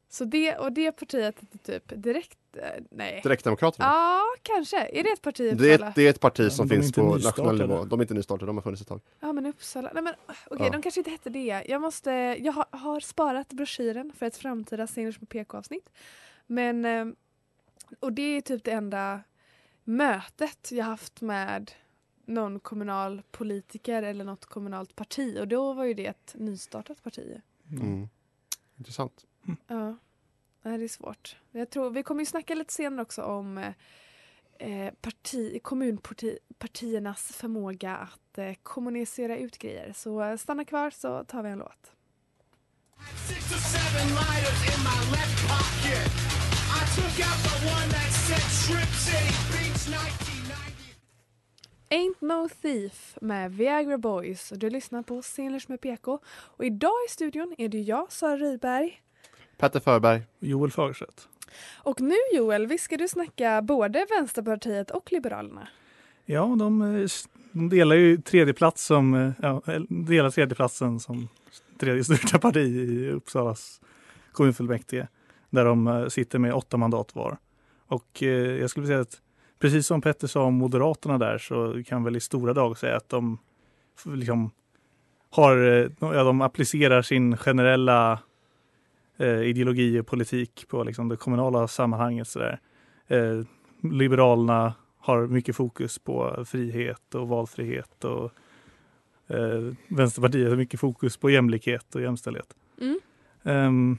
Så 0.09 0.25
det 0.25 0.57
och 0.57 0.73
det 0.73 0.93
partiet 0.93 1.37
är 1.53 1.59
typ 1.59 1.93
direkt, 2.03 2.39
eh, 2.57 2.63
nej. 2.91 3.21
Direktdemokraterna? 3.23 3.85
Ja, 3.87 4.23
kanske. 4.43 4.77
Är 4.85 5.03
det 5.03 5.11
ett 5.11 5.23
parti 5.23 5.41
i 5.41 5.51
Det 5.51 5.67
är, 5.71 5.75
Uppsala? 5.75 5.89
ett, 5.89 5.95
det 5.95 6.03
är 6.07 6.11
ett 6.11 6.21
parti 6.21 6.41
Ja, 6.45 6.51
som 6.51 6.63
men 6.63 6.69
de 6.69 6.75
är 6.75 6.79
finns 6.79 6.87
inte 6.89 7.01
på 7.01 7.07
nationell 7.07 7.53
nystartade. 7.55 7.75
nivå. 7.75 7.85
De 7.85 8.01
är 8.01 8.05
inte 8.05 8.15
nystartade, 8.15 8.47
de 8.47 8.57
har 8.57 8.63
funnits 8.63 8.83
ett 8.83 8.89
tag. 8.89 9.01
Ja 9.21 9.33
men 9.33 9.47
Uppsala, 9.47 9.91
nej 9.95 10.03
men 10.03 10.15
okej 10.27 10.67
Ja. 10.67 10.71
de 10.73 10.83
kanske 10.83 11.01
inte 11.01 11.11
hette 11.11 11.31
det. 11.31 11.65
Jag 11.69 11.81
måste, 11.83 12.11
jag 12.41 12.53
har, 12.53 12.67
har 12.71 13.01
sparat 13.01 13.49
broschyren 13.53 14.13
för 14.19 14.27
ett 14.27 14.37
framtida 14.37 14.87
Singers 14.87 15.21
med 15.21 15.29
PK-avsnitt. 15.29 15.91
Men, 16.51 16.85
eh, 16.85 17.07
och 18.01 18.13
det 18.13 18.23
är 18.23 18.41
typ 18.41 18.65
det 18.65 18.71
enda 18.71 19.23
mötet 19.85 20.73
jag 20.73 20.85
haft 20.85 21.21
med 21.21 21.73
någon 22.25 22.61
kommunal 22.61 23.23
politiker 23.31 24.03
eller 24.03 24.25
något 24.25 24.45
kommunalt 24.45 24.97
parti 24.97 25.39
och 25.41 25.49
då 25.49 25.73
var 25.73 25.85
ju 25.85 25.95
det 25.95 26.07
ett 26.07 26.35
nystartat 26.39 27.03
parti. 27.03 27.41
Mm. 27.71 28.09
Intressant. 28.77 29.27
Ja, 29.67 29.97
nej, 30.63 30.79
det 30.79 30.85
är 30.85 30.89
svårt. 30.89 31.37
Jag 31.51 31.71
tror, 31.71 31.91
vi 31.91 32.03
kommer 32.03 32.21
ju 32.21 32.27
snacka 32.27 32.55
lite 32.55 32.73
senare 32.73 33.03
också 33.03 33.23
om 33.23 33.59
eh, 33.59 33.73
eh, 34.59 34.95
parti, 34.95 35.63
kommunpartiernas 35.63 37.23
förmåga 37.23 37.97
att 37.97 38.39
eh, 38.39 38.55
kommunicera 38.63 39.37
ut 39.37 39.59
grejer. 39.59 39.93
Så 39.93 40.39
stanna 40.39 40.65
kvar 40.65 40.91
så 40.91 41.25
tar 41.25 41.43
vi 41.43 41.51
en 41.51 41.59
låt. 41.59 41.93
Ain't 51.93 52.21
No 52.21 52.49
Thief 52.63 53.19
med 53.21 53.53
Viagra 53.53 53.99
Boys 53.99 54.53
du 54.57 54.71
lyssnar 54.71 55.03
på 55.03 55.23
Scenlers 55.23 55.69
med 55.69 55.81
PK. 55.81 56.19
Och 56.29 56.65
idag 56.65 56.93
i 57.09 57.11
studion 57.11 57.55
är 57.59 57.69
det 57.69 57.81
jag, 57.81 58.13
Sara 58.13 58.37
Rydberg. 58.37 59.03
Petter 59.57 59.81
Förberg. 59.81 60.23
Joel 60.39 60.71
Fagerstedt. 60.71 61.29
Och 61.77 62.01
nu 62.01 62.15
Joel, 62.35 62.67
visst 62.67 62.85
ska 62.85 62.97
du 62.97 63.09
snacka 63.09 63.63
både 63.63 64.07
Vänsterpartiet 64.11 64.91
och 64.91 65.13
Liberalerna? 65.13 65.69
Ja, 66.27 66.57
de, 66.59 66.83
eh, 66.83 67.09
de 67.53 67.69
delar 67.69 67.97
ju 67.97 68.17
tredje 68.17 68.55
plats 68.55 68.85
som, 68.85 69.15
eh, 69.15 69.33
ja, 69.43 69.63
delar 69.89 70.31
tredjeplatsen 70.31 71.01
som 71.01 71.29
tredje 71.81 72.05
största 72.05 72.39
parti 72.39 72.67
i 72.67 73.11
Uppsalas 73.11 73.81
kommunfullmäktige. 74.33 75.09
Där 75.51 75.65
de 75.65 75.87
eh, 75.87 76.07
sitter 76.07 76.39
med 76.39 76.55
åtta 76.55 76.77
mandat 76.77 77.15
var. 77.15 77.39
Och 77.87 78.23
eh, 78.23 78.29
jag 78.61 78.71
skulle 78.71 78.87
säga 78.87 79.01
att 79.01 79.21
precis 79.59 79.87
som 79.87 80.01
Petter 80.01 80.27
sa 80.27 80.43
om 80.43 80.55
Moderaterna 80.55 81.19
där 81.19 81.39
så 81.39 81.83
kan 81.87 82.05
väl 82.05 82.17
i 82.17 82.21
stora 82.21 82.53
drag 82.53 82.79
säga 82.79 82.97
att 82.97 83.09
de 83.09 83.39
liksom 84.05 84.51
har, 85.31 85.57
eh, 85.57 85.91
ja, 86.01 86.25
de 86.25 86.41
applicerar 86.41 87.03
sin 87.03 87.37
generella 87.37 88.19
eh, 89.17 89.43
ideologi 89.43 90.01
och 90.01 90.07
politik 90.07 90.65
på 90.69 90.85
liksom 90.85 91.09
det 91.09 91.17
kommunala 91.17 91.69
sammanhanget. 91.69 92.29
Så 92.29 92.39
där. 92.39 92.61
Eh, 93.07 93.45
Liberalerna 93.83 94.75
har 94.99 95.27
mycket 95.27 95.57
fokus 95.57 95.99
på 95.99 96.45
frihet 96.47 97.15
och 97.15 97.29
valfrihet 97.29 98.05
och 98.05 98.33
eh, 99.31 99.75
Vänsterpartiet 99.89 100.49
har 100.49 100.57
mycket 100.57 100.81
fokus 100.81 101.17
på 101.17 101.31
jämlikhet 101.31 101.95
och 101.95 102.03
jämställdhet. 102.03 102.55
Mm. 102.81 103.01
Ehm, 103.43 103.99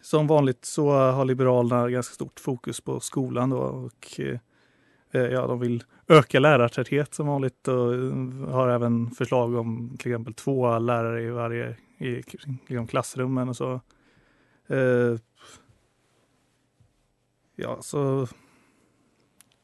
som 0.00 0.26
vanligt 0.26 0.64
så 0.64 0.90
har 0.90 1.24
Liberalerna 1.24 1.90
ganska 1.90 2.14
stort 2.14 2.40
fokus 2.40 2.80
på 2.80 3.00
skolan 3.00 3.50
då 3.50 3.58
och 3.58 4.20
eh, 4.20 5.20
ja, 5.20 5.46
de 5.46 5.60
vill 5.60 5.84
öka 6.08 6.40
lärartäthet 6.40 7.14
som 7.14 7.26
vanligt 7.26 7.68
och 7.68 7.94
eh, 7.94 8.12
har 8.48 8.68
även 8.68 9.10
förslag 9.10 9.54
om 9.54 9.96
till 9.98 10.10
exempel 10.10 10.34
två 10.34 10.78
lärare 10.78 11.22
i 11.22 11.30
varje 11.30 11.76
i 11.98 12.22
liksom 12.68 12.86
klassrummen 12.86 13.48
och 13.48 13.56
så. 13.56 13.80
Eh, 14.66 15.16
ja, 17.56 17.78
så 17.80 18.28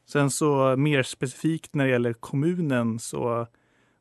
Sen 0.07 0.31
så 0.31 0.75
mer 0.77 1.03
specifikt 1.03 1.75
när 1.75 1.85
det 1.85 1.91
gäller 1.91 2.13
kommunen 2.13 2.99
så 2.99 3.47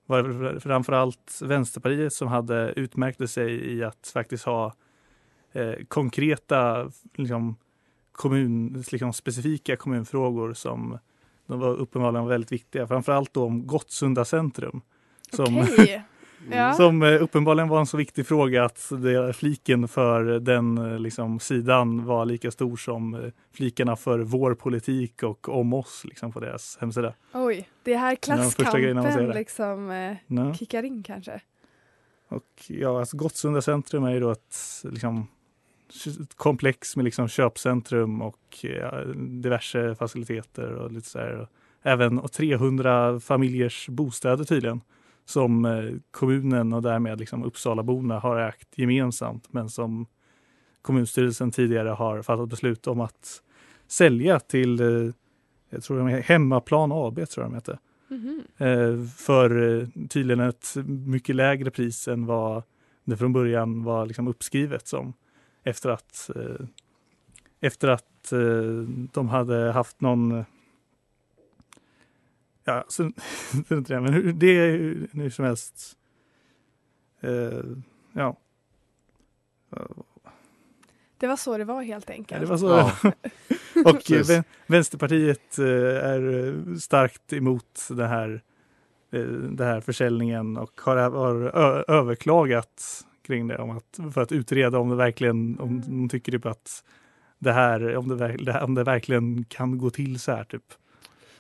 var 0.07 0.23
det 0.23 0.61
framförallt 0.61 1.41
Vänsterpartiet 1.43 2.13
som 2.13 2.29
hade 2.29 2.73
utmärkte 2.77 3.29
sig 3.29 3.77
i 3.77 3.85
att 3.85 4.11
faktiskt 4.15 4.45
ha 4.45 4.75
eh, 5.53 5.75
konkreta, 5.89 6.91
liksom, 7.15 7.57
kommun, 8.13 8.85
liksom, 8.93 9.13
specifika 9.13 9.77
kommunfrågor 9.77 10.55
som 10.55 10.99
de 11.47 11.61
var 11.61 11.75
uppenbarligen 11.75 12.27
väldigt 12.27 12.53
viktiga. 12.53 12.87
Framförallt 12.87 13.35
då 13.35 13.45
om 13.45 13.67
Gottsunda 13.67 14.25
centrum. 14.25 14.81
Som, 15.33 15.59
okay. 15.59 16.01
Ja. 16.51 16.73
som 16.75 17.03
eh, 17.03 17.23
uppenbarligen 17.23 17.69
var 17.69 17.81
en 17.81 17.87
så 17.87 17.97
viktig 17.97 18.27
fråga 18.27 18.65
att 18.65 18.89
det, 19.03 19.33
fliken 19.33 19.89
för 19.89 20.25
den 20.25 20.79
eh, 20.79 20.99
liksom, 20.99 21.41
sidan 21.41 22.05
var 22.05 22.25
lika 22.25 22.51
stor 22.51 22.77
som 22.77 23.15
eh, 23.15 23.21
flikarna 23.53 23.97
för 23.97 24.19
vår 24.19 24.55
politik 24.55 25.23
och 25.23 25.49
om 25.49 25.73
oss 25.73 26.03
liksom, 26.05 26.33
på 26.33 26.41
deras 26.41 26.79
hemsida. 26.81 27.15
Oj, 27.35 27.69
det 27.83 27.93
är 27.93 27.99
här 27.99 28.11
Det 28.11 28.17
klasskampen 28.17 28.97
där. 28.97 29.35
liksom 29.35 29.91
eh, 29.91 30.53
kickar 30.55 30.83
in 30.83 31.03
kanske. 31.03 31.41
Och 32.29 32.65
ja, 32.69 32.99
alltså 32.99 33.17
Gottsunda 33.17 33.63
centrum 33.63 34.05
är 34.05 34.13
ju 34.13 34.21
då 34.21 34.31
ett, 34.31 34.57
liksom, 34.85 35.29
komplex 36.37 36.97
med 36.97 37.05
liksom 37.05 37.29
köpcentrum 37.29 38.23
och 38.23 38.41
ja, 38.61 39.05
diverse 39.17 39.95
faciliteter 39.95 40.73
och 40.73 40.93
lite 40.93 41.09
så 41.09 41.19
här. 41.19 41.49
Även 41.83 42.19
och 42.19 42.33
300 42.33 43.21
familjers 43.21 43.89
bostäder 43.89 44.45
tydligen 44.45 44.81
som 45.27 45.65
eh, 45.65 45.95
kommunen 46.11 46.73
och 46.73 46.83
därmed 46.83 47.19
liksom 47.19 47.45
Uppsalaborna 47.45 48.19
har 48.19 48.37
ägt 48.37 48.79
gemensamt 48.79 49.53
men 49.53 49.69
som 49.69 50.07
kommunstyrelsen 50.83 51.51
tidigare 51.51 51.89
har 51.89 52.23
fattat 52.23 52.49
beslut 52.49 52.87
om 52.87 53.01
att 53.01 53.43
sälja 53.87 54.41
till 54.41 54.81
eh, 54.81 55.13
jag 55.71 55.83
tror 55.83 55.99
de 55.99 56.09
Hemmaplan 56.09 56.93
AB 56.93 57.29
tror 57.29 57.45
jag 57.45 57.51
de 57.51 57.55
heter. 57.55 57.79
Mhm. 58.09 58.43
Eh, 58.57 59.07
för 59.17 59.89
tydligen 60.09 60.41
ett 60.41 60.75
mycket 60.87 61.37
lägre 61.37 61.71
pris 61.71 62.09
än 62.09 62.27
vad 62.27 62.63
det 63.05 63.17
från 63.17 63.33
början 63.33 63.85
var 63.85 64.07
liksom 64.07 64.29
uppskrivet 64.29 64.89
som. 64.89 65.13
Efter 65.65 65.91
att, 65.91 66.31
efter 67.61 67.89
att 67.89 68.33
de 69.13 69.29
hade 69.29 69.73
haft 69.73 70.01
någon 70.01 70.45
Ja, 72.69 72.85
så, 72.89 73.03
det 73.69 74.01
men 74.01 74.13
hur- 74.13 74.33
det 74.33 74.47
är 74.47 74.67
ju 74.67 75.09
hur 75.13 75.31
som 75.31 75.45
helst. 75.45 75.97
Eh, 77.21 77.63
ja. 78.13 78.37
Det 81.19 81.27
var 81.27 81.37
så 81.37 81.59
det 81.59 81.65
var 81.65 81.83
helt 81.83 82.11
enkelt. 82.11 82.31
Ja, 82.31 82.39
det 82.41 82.47
var 82.47 82.59
så. 82.59 82.67
Ja. 82.69 83.13
och 83.91 84.45
Vänsterpartiet 84.67 85.59
eh, 85.59 85.67
är 86.11 86.49
eh, 86.49 86.75
starkt 86.77 87.33
emot 87.33 87.89
det 87.91 88.07
här, 88.07 88.43
det 89.51 89.65
här 89.65 89.81
försäljningen 89.81 90.57
och 90.57 90.81
har, 90.81 90.97
har 90.97 91.91
överklagat 91.91 93.05
kring 93.23 93.49
det, 93.49 93.59
om 93.59 93.71
att, 93.71 94.01
för 94.15 94.21
att 94.21 94.33
utreda 94.33 94.79
om 94.79 94.89
det 94.89 94.97
verkligen, 94.97 95.61
om 95.61 95.81
de 95.81 96.09
tycker 96.09 96.33
typ 96.33 96.47
att 96.47 96.85
det 97.39 97.53
här, 97.53 97.97
om 97.97 98.09
det, 98.09 98.61
om 98.63 98.75
det 98.75 98.85
verkligen 98.85 99.45
kan 99.45 99.79
gå 99.79 99.91
till 99.91 100.21
så 100.21 100.33
här 100.33 100.45
typ. 100.45 100.65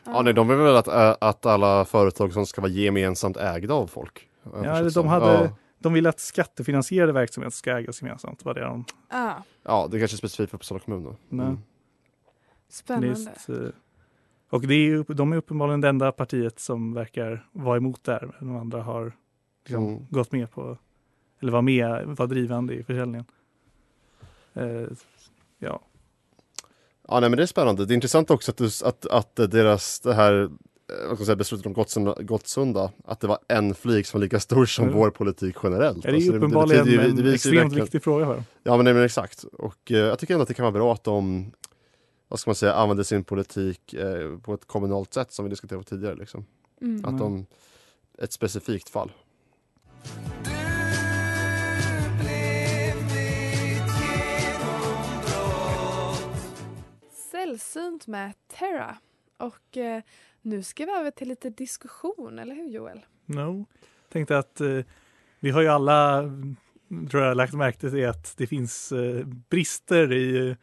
Ja, 0.07 0.23
nej, 0.23 0.33
de 0.35 0.49
vill 0.49 0.57
väl 0.59 0.77
att, 0.77 0.89
äh, 0.89 1.15
att 1.21 1.47
alla 1.47 1.85
företag 1.85 2.33
som 2.33 2.47
ska 2.47 2.61
vara 2.61 2.71
gemensamt 2.73 3.37
ägda 3.37 3.75
av 3.75 3.87
folk. 3.87 4.29
jag 4.43 4.65
Ja, 4.67 4.75
förstått 4.77 5.05
de, 5.05 5.09
hade, 5.09 5.27
Ja. 5.45 5.49
de 5.79 5.93
vill 5.93 6.07
att 6.07 6.21
skattefinansierade 6.21 7.13
verksamhet 7.13 7.55
ska 7.55 7.79
ägas 7.79 8.03
gemensamt. 8.03 8.45
Var 8.45 8.55
det 8.55 8.61
de, 8.61 8.85
Ah, 9.09 9.33
ja, 9.63 9.89
det 9.91 9.97
är 9.97 9.99
kanske 9.99 10.15
är 10.15 10.19
specifikt 10.19 10.51
för 10.51 10.57
Uppsala 10.59 10.81
kommun 10.81 11.05
då. 11.05 11.17
Nej. 11.29 11.47
Mm. 11.47 11.59
spännande. 12.69 13.31
Eh, 13.49 13.55
och 14.51 14.61
det 14.67 14.75
är 14.75 14.79
ju, 14.79 15.03
de 15.03 15.33
är 15.33 15.37
uppenbarligen 15.37 15.81
det 15.81 15.89
enda 15.89 16.13
partiet 16.13 16.61
som 16.61 16.95
verkar 16.95 17.47
vara 17.53 17.77
emot 17.77 18.05
det 18.05 18.13
här. 18.13 18.37
De 18.41 18.57
andra 18.57 18.83
har 18.83 19.13
liksom 19.65 19.89
Mm. 19.89 20.07
gått 20.11 20.33
med 20.33 20.51
på, 20.51 20.79
eller 21.41 21.53
var 21.53 21.63
med, 21.63 22.07
var 22.07 22.27
drivande 22.27 22.75
i 22.75 22.83
försäljningen. 22.83 23.25
Eh, 24.55 24.87
ja, 25.59 25.81
Ja, 27.09 27.21
nej, 27.21 27.31
men 27.31 27.37
det 27.37 27.43
är 27.43 27.47
spännande. 27.47 27.87
Det 27.87 27.93
är 27.93 27.95
intressant 27.95 28.31
också 28.31 28.51
att, 28.51 28.57
du, 28.57 28.67
att, 28.85 29.07
att 29.07 29.37
deras 29.37 30.01
det 30.01 30.15
här 30.15 30.43
eh, 30.43 30.49
vad 31.09 31.19
säga, 31.19 31.37
beslutet 31.37 31.67
om 31.67 31.73
Gottsunda, 31.73 32.15
Gottsunda, 32.21 32.91
att 33.05 33.21
det 33.21 33.27
var 33.27 33.39
en 33.49 33.75
flik 33.75 34.07
som 34.07 34.21
var 34.21 34.25
lika 34.25 34.41
stor 34.41 34.67
som 34.67 34.85
Mm. 34.85 34.97
vår 34.97 35.11
politik 35.11 35.57
generellt. 35.63 36.03
det 36.03 36.09
är 36.09 36.15
Alltså, 36.15 36.33
uppenbarligen 36.33 36.85
betyder 36.85 37.05
ju- 37.05 37.11
en 37.11 37.17
det 37.17 37.23
visar 37.23 37.51
ju 37.51 37.57
extremt 37.61 37.85
viktig 37.85 38.03
fråga 38.03 38.27
dem. 38.27 38.45
Ja 38.63 38.77
men, 38.77 38.85
nej, 38.85 38.95
men 38.95 39.03
exakt. 39.03 39.45
Och 39.53 39.93
eh, 39.93 39.97
jag 39.99 40.19
tycker 40.19 40.35
ändå 40.35 40.43
att 40.43 40.49
det 40.49 40.55
kan 40.55 40.63
vara 40.63 40.73
bra 40.73 40.93
att 40.93 41.05
de 41.05 41.53
vad 42.29 42.41
ska 42.41 42.51
man 42.51 42.55
säga, 42.55 42.75
använder 42.75 43.05
sin 43.05 43.25
politik 43.25 43.95
eh, 43.95 44.39
på 44.43 44.55
ett 44.55 44.67
kommunalt 44.67 45.15
sätt 45.15 45.33
som 45.33 45.45
vi 45.45 45.49
diskuterade 45.49 45.85
tidigare. 45.85 46.15
Liksom. 46.15 46.47
Mm. 46.83 47.05
Att 47.05 47.19
de, 47.19 47.47
ett 48.19 48.33
specifikt 48.33 48.89
fall. 48.89 49.13
Sällsynt 57.47 58.07
med 58.07 58.33
Terra. 58.49 58.97
Och 59.39 59.77
eh, 59.77 60.03
nu 60.43 60.63
ska 60.63 60.85
vi 60.85 60.93
över 60.93 61.11
till 61.11 61.29
lite 61.29 61.51
diskussion, 61.51 62.39
eller 62.39 62.55
hur 62.55 62.69
Joel? 62.69 63.07
No. 63.27 63.67
Tänkte 64.13 64.39
att 64.39 64.61
eh, 64.61 64.79
vi 65.41 65.51
har 65.51 65.63
ju 65.63 65.69
alla, 65.69 66.19
mm, 66.19 66.57
tror 67.11 67.23
jag, 67.23 67.37
lagt 67.37 67.53
märke 67.53 67.79
till 67.91 68.09
att 68.09 68.37
det 68.37 68.47
finns 68.47 68.93
eh, 68.93 69.27
brister 69.27 70.13
i 70.13 70.49
eh, 70.49 70.57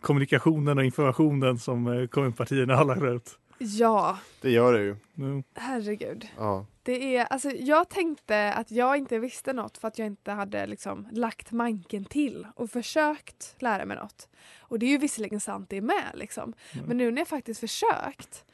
kommunikationen 0.00 0.78
och 0.78 0.84
informationen 0.84 1.58
som 1.58 1.86
eh, 1.86 2.06
kommunpartierna 2.06 2.76
har 2.76 2.84
lagt 2.84 3.02
ut. 3.02 3.38
Ja, 3.58 4.18
Det 4.40 4.50
gör 4.50 4.72
det 4.72 4.80
ju. 4.82 4.96
No. 5.14 5.42
herregud. 5.54 6.28
Ja. 6.36 6.66
Det 6.82 7.16
är, 7.16 7.24
alltså, 7.24 7.50
jag 7.50 7.88
tänkte 7.88 8.52
att 8.52 8.70
jag 8.70 8.96
inte 8.96 9.18
visste 9.18 9.52
något 9.52 9.78
för 9.78 9.88
att 9.88 9.98
jag 9.98 10.06
inte 10.06 10.32
hade 10.32 10.66
liksom, 10.66 11.08
lagt 11.12 11.52
manken 11.52 12.04
till 12.04 12.46
och 12.54 12.70
försökt 12.70 13.56
lära 13.58 13.84
mig 13.84 13.96
något. 13.96 14.28
Och 14.60 14.78
det 14.78 14.86
är 14.86 14.90
ju 14.90 14.98
visserligen 14.98 15.40
sant 15.40 15.70
det 15.70 15.80
med. 15.80 16.10
Liksom. 16.14 16.54
Mm. 16.72 16.86
Men 16.86 16.96
nu 16.96 17.10
när 17.10 17.20
jag 17.20 17.28
faktiskt 17.28 17.60
försökt, 17.60 18.44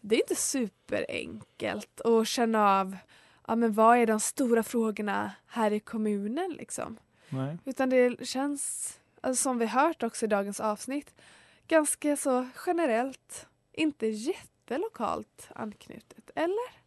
det 0.00 0.14
är 0.16 0.20
inte 0.20 0.36
superenkelt 0.36 2.00
att 2.00 2.28
känna 2.28 2.80
av 2.80 2.96
ja, 3.46 3.56
men 3.56 3.72
vad 3.72 3.98
är 3.98 4.06
de 4.06 4.20
stora 4.20 4.62
frågorna 4.62 5.32
här 5.46 5.70
i 5.70 5.80
kommunen. 5.80 6.50
Liksom. 6.50 6.96
Nej. 7.28 7.58
Utan 7.64 7.90
det 7.90 8.26
känns, 8.26 8.94
alltså, 9.20 9.42
som 9.42 9.58
vi 9.58 9.66
hört 9.66 10.02
också 10.02 10.24
i 10.24 10.28
dagens 10.28 10.60
avsnitt, 10.60 11.14
ganska 11.68 12.16
så 12.16 12.48
generellt, 12.66 13.46
inte 13.72 14.06
jättelokalt 14.06 15.48
anknutet. 15.54 16.30
Eller? 16.34 16.83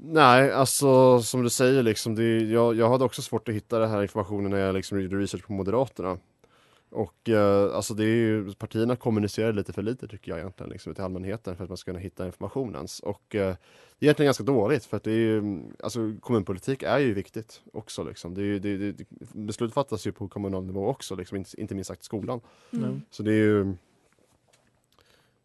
Nej, 0.00 0.52
alltså 0.52 1.22
som 1.22 1.42
du 1.42 1.50
säger 1.50 1.82
liksom, 1.82 2.14
det, 2.14 2.38
jag, 2.38 2.74
jag 2.76 2.88
hade 2.90 3.04
också 3.04 3.22
svårt 3.22 3.48
att 3.48 3.54
hitta 3.54 3.78
den 3.78 3.90
här 3.90 4.02
informationen 4.02 4.50
när 4.50 4.58
jag 4.58 4.74
liksom 4.74 5.00
gjorde 5.00 5.16
research 5.16 5.46
på 5.46 5.52
Moderaterna. 5.52 6.18
Och 6.90 7.28
eh, 7.28 7.74
alltså 7.74 7.94
det 7.94 8.04
är 8.04 8.16
ju, 8.16 8.54
partierna 8.54 8.96
kommunicerar 8.96 9.52
lite 9.52 9.72
för 9.72 9.82
lite 9.82 10.08
tycker 10.08 10.30
jag 10.30 10.38
egentligen 10.38 10.70
liksom, 10.70 10.94
till 10.94 11.04
allmänheten 11.04 11.56
för 11.56 11.64
att 11.64 11.70
man 11.70 11.76
ska 11.76 11.90
kunna 11.90 11.98
hitta 11.98 12.26
information 12.26 12.74
ens. 12.74 13.00
Och 13.00 13.34
eh, 13.34 13.56
det 13.98 14.04
är 14.04 14.06
egentligen 14.06 14.26
ganska 14.26 14.44
dåligt 14.44 14.84
för 14.84 14.96
att 14.96 15.04
det 15.04 15.10
är 15.10 15.16
ju, 15.16 15.62
alltså 15.82 16.14
kommunpolitik 16.20 16.82
är 16.82 16.98
ju 16.98 17.14
viktigt 17.14 17.60
också 17.72 18.04
liksom. 18.04 18.34
Det 18.34 18.40
är 18.40 18.44
ju, 18.44 18.58
det, 18.58 18.92
det, 18.92 19.04
beslut 19.32 19.74
fattas 19.74 20.06
ju 20.06 20.12
på 20.12 20.28
kommunal 20.28 20.66
nivå 20.66 20.88
också 20.88 21.14
liksom, 21.14 21.36
inte, 21.36 21.60
inte 21.60 21.74
minst 21.74 21.88
sagt 21.88 22.04
skolan. 22.04 22.40
Mm. 22.72 23.02
Så 23.10 23.22
det 23.22 23.30
är 23.30 23.44
ju 23.44 23.74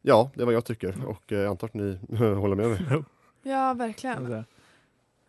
Ja, 0.01 0.31
det 0.35 0.41
är 0.41 0.45
vad 0.45 0.55
jag 0.55 0.65
tycker 0.65 1.05
och 1.05 1.31
eh, 1.31 1.39
jag 1.39 1.49
antar 1.49 1.67
att 1.67 1.73
ni 1.73 1.99
håller 2.17 2.55
med 2.55 2.69
mig. 2.69 3.03
Ja, 3.43 3.73
verkligen. 3.73 4.17
Alltså, 4.17 4.43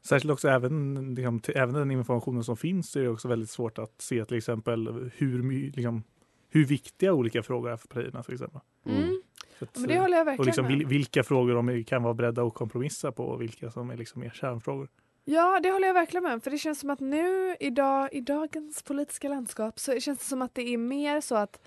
Särskilt 0.02 0.32
också 0.32 0.48
även, 0.48 1.14
liksom, 1.14 1.40
även 1.54 1.74
den 1.74 1.90
informationen 1.90 2.44
som 2.44 2.56
finns 2.56 2.96
är 2.96 3.02
det 3.02 3.08
också 3.08 3.28
väldigt 3.28 3.50
svårt 3.50 3.78
att 3.78 4.00
se 4.00 4.24
till 4.24 4.36
exempel 4.36 5.10
hur, 5.16 5.70
liksom, 5.72 6.02
hur 6.50 6.64
viktiga 6.64 7.12
olika 7.12 7.42
frågor 7.42 7.70
är 7.70 7.76
för 7.76 7.88
partierna 7.88 8.22
till 8.22 8.34
exempel. 8.34 8.60
Mm. 8.86 9.22
Så 9.58 9.64
att, 9.64 9.78
Men 9.78 9.88
det 9.88 9.98
håller 9.98 10.16
jag 10.16 10.24
verkligen 10.24 10.40
och 10.40 10.46
liksom, 10.46 10.66
med 10.66 10.88
vilka 10.88 11.24
frågor 11.24 11.54
de 11.54 11.84
kan 11.84 12.02
vara 12.02 12.14
beredda 12.14 12.42
att 12.42 12.54
kompromissa 12.54 13.12
på 13.12 13.24
och 13.24 13.42
vilka 13.42 13.70
som 13.70 13.90
är 13.90 13.96
liksom 13.96 14.20
mer 14.20 14.30
kärnfrågor. 14.30 14.88
Ja, 15.24 15.60
det 15.62 15.70
håller 15.70 15.86
jag 15.86 15.94
verkligen 15.94 16.24
med. 16.24 16.42
För 16.42 16.50
det 16.50 16.58
känns 16.58 16.80
som 16.80 16.90
att 16.90 17.00
nu 17.00 17.56
idag, 17.60 18.08
i 18.12 18.20
dagens 18.20 18.82
politiska 18.82 19.28
landskap 19.28 19.78
så 19.78 20.00
känns 20.00 20.18
det 20.18 20.24
som 20.24 20.42
att 20.42 20.54
det 20.54 20.62
är 20.62 20.78
mer 20.78 21.20
så 21.20 21.34
att 21.34 21.60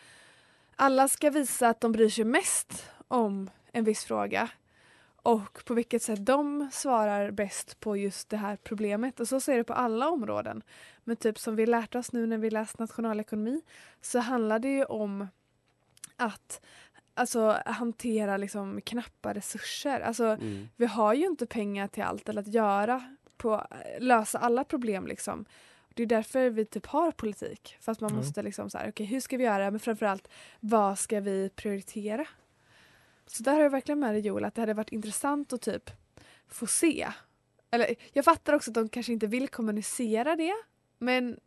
alla 0.76 1.08
ska 1.08 1.30
visa 1.30 1.70
att 1.70 1.82
de 1.82 1.92
bryr 1.92 2.10
sig 2.10 2.26
mest 2.26 2.90
om 3.08 3.50
en 3.72 3.84
viss 3.84 4.06
fråga. 4.06 4.50
Och 5.28 5.66
på 5.66 5.74
vilket 5.74 6.02
sätt 6.02 6.26
de 6.26 6.70
svarar 6.72 7.32
bäst 7.32 7.80
på 7.80 7.98
just 7.98 8.30
det 8.30 8.38
här 8.38 8.58
problemet. 8.64 9.20
Och 9.20 9.28
så 9.28 9.40
ser 9.40 9.58
det 9.58 9.64
på 9.64 9.74
alla 9.74 10.10
områden. 10.10 10.64
Men 11.04 11.16
typ 11.16 11.40
som 11.40 11.56
vi 11.56 11.66
lärt 11.66 11.96
oss 11.96 12.12
nu 12.12 12.26
när 12.26 12.38
vi 12.38 12.50
läst 12.50 12.80
nationalekonomi 12.80 13.62
så 14.02 14.20
handlar 14.20 14.60
det 14.60 14.68
ju 14.70 14.84
om 14.86 15.28
att 16.16 16.62
alltså, 17.14 17.62
hantera 17.66 18.38
liksom 18.38 18.82
knappa 18.82 19.34
resurser. 19.34 20.00
Alltså, 20.00 20.24
Mm. 20.26 20.70
Vi 20.76 20.86
har 20.86 21.14
ju 21.14 21.26
inte 21.26 21.46
pengar 21.46 21.88
till 21.88 22.04
allt 22.04 22.30
eller 22.30 22.42
att 22.42 22.54
göra 22.54 23.16
på, 23.38 23.68
lösa 24.00 24.40
alla 24.40 24.64
problem. 24.64 25.08
Liksom. 25.08 25.46
Det 25.94 26.04
är 26.04 26.08
därför 26.08 26.50
vi 26.50 26.66
typ 26.66 26.86
har 26.86 27.12
politik. 27.12 27.78
För 27.80 27.92
att 27.92 28.02
man 28.02 28.10
Mm. 28.12 28.18
måste 28.24 28.44
liksom 28.44 28.70
så 28.70 28.78
här, 28.78 28.90
okej 28.90 29.06
hur 29.06 29.20
ska 29.20 29.38
vi 29.38 29.44
göra? 29.44 29.72
Men 29.72 29.80
framförallt, 29.80 30.28
vad 30.60 31.00
ska 31.00 31.20
vi 31.20 31.50
prioritera? 31.56 32.26
Så 33.28 33.44
där 33.44 33.54
har 33.54 33.62
jag 33.62 33.70
verkligen 33.70 34.00
med 34.00 34.14
dig 34.14 34.22
Joel, 34.22 34.46
att 34.46 34.56
det 34.56 34.62
hade 34.62 34.74
varit 34.74 34.92
intressant 34.92 35.54
att 35.54 35.62
typ 35.62 35.92
få 36.48 36.68
se. 36.68 37.08
Eller 37.72 37.96
jag 38.14 38.26
fattar 38.26 38.54
också 38.54 38.72
att 38.72 38.76
de 38.76 38.90
kanske 38.90 39.14
inte 39.14 39.28
vill 39.28 39.48
kommunicera 39.48 40.36
det. 40.36 40.54
Men 40.98 41.40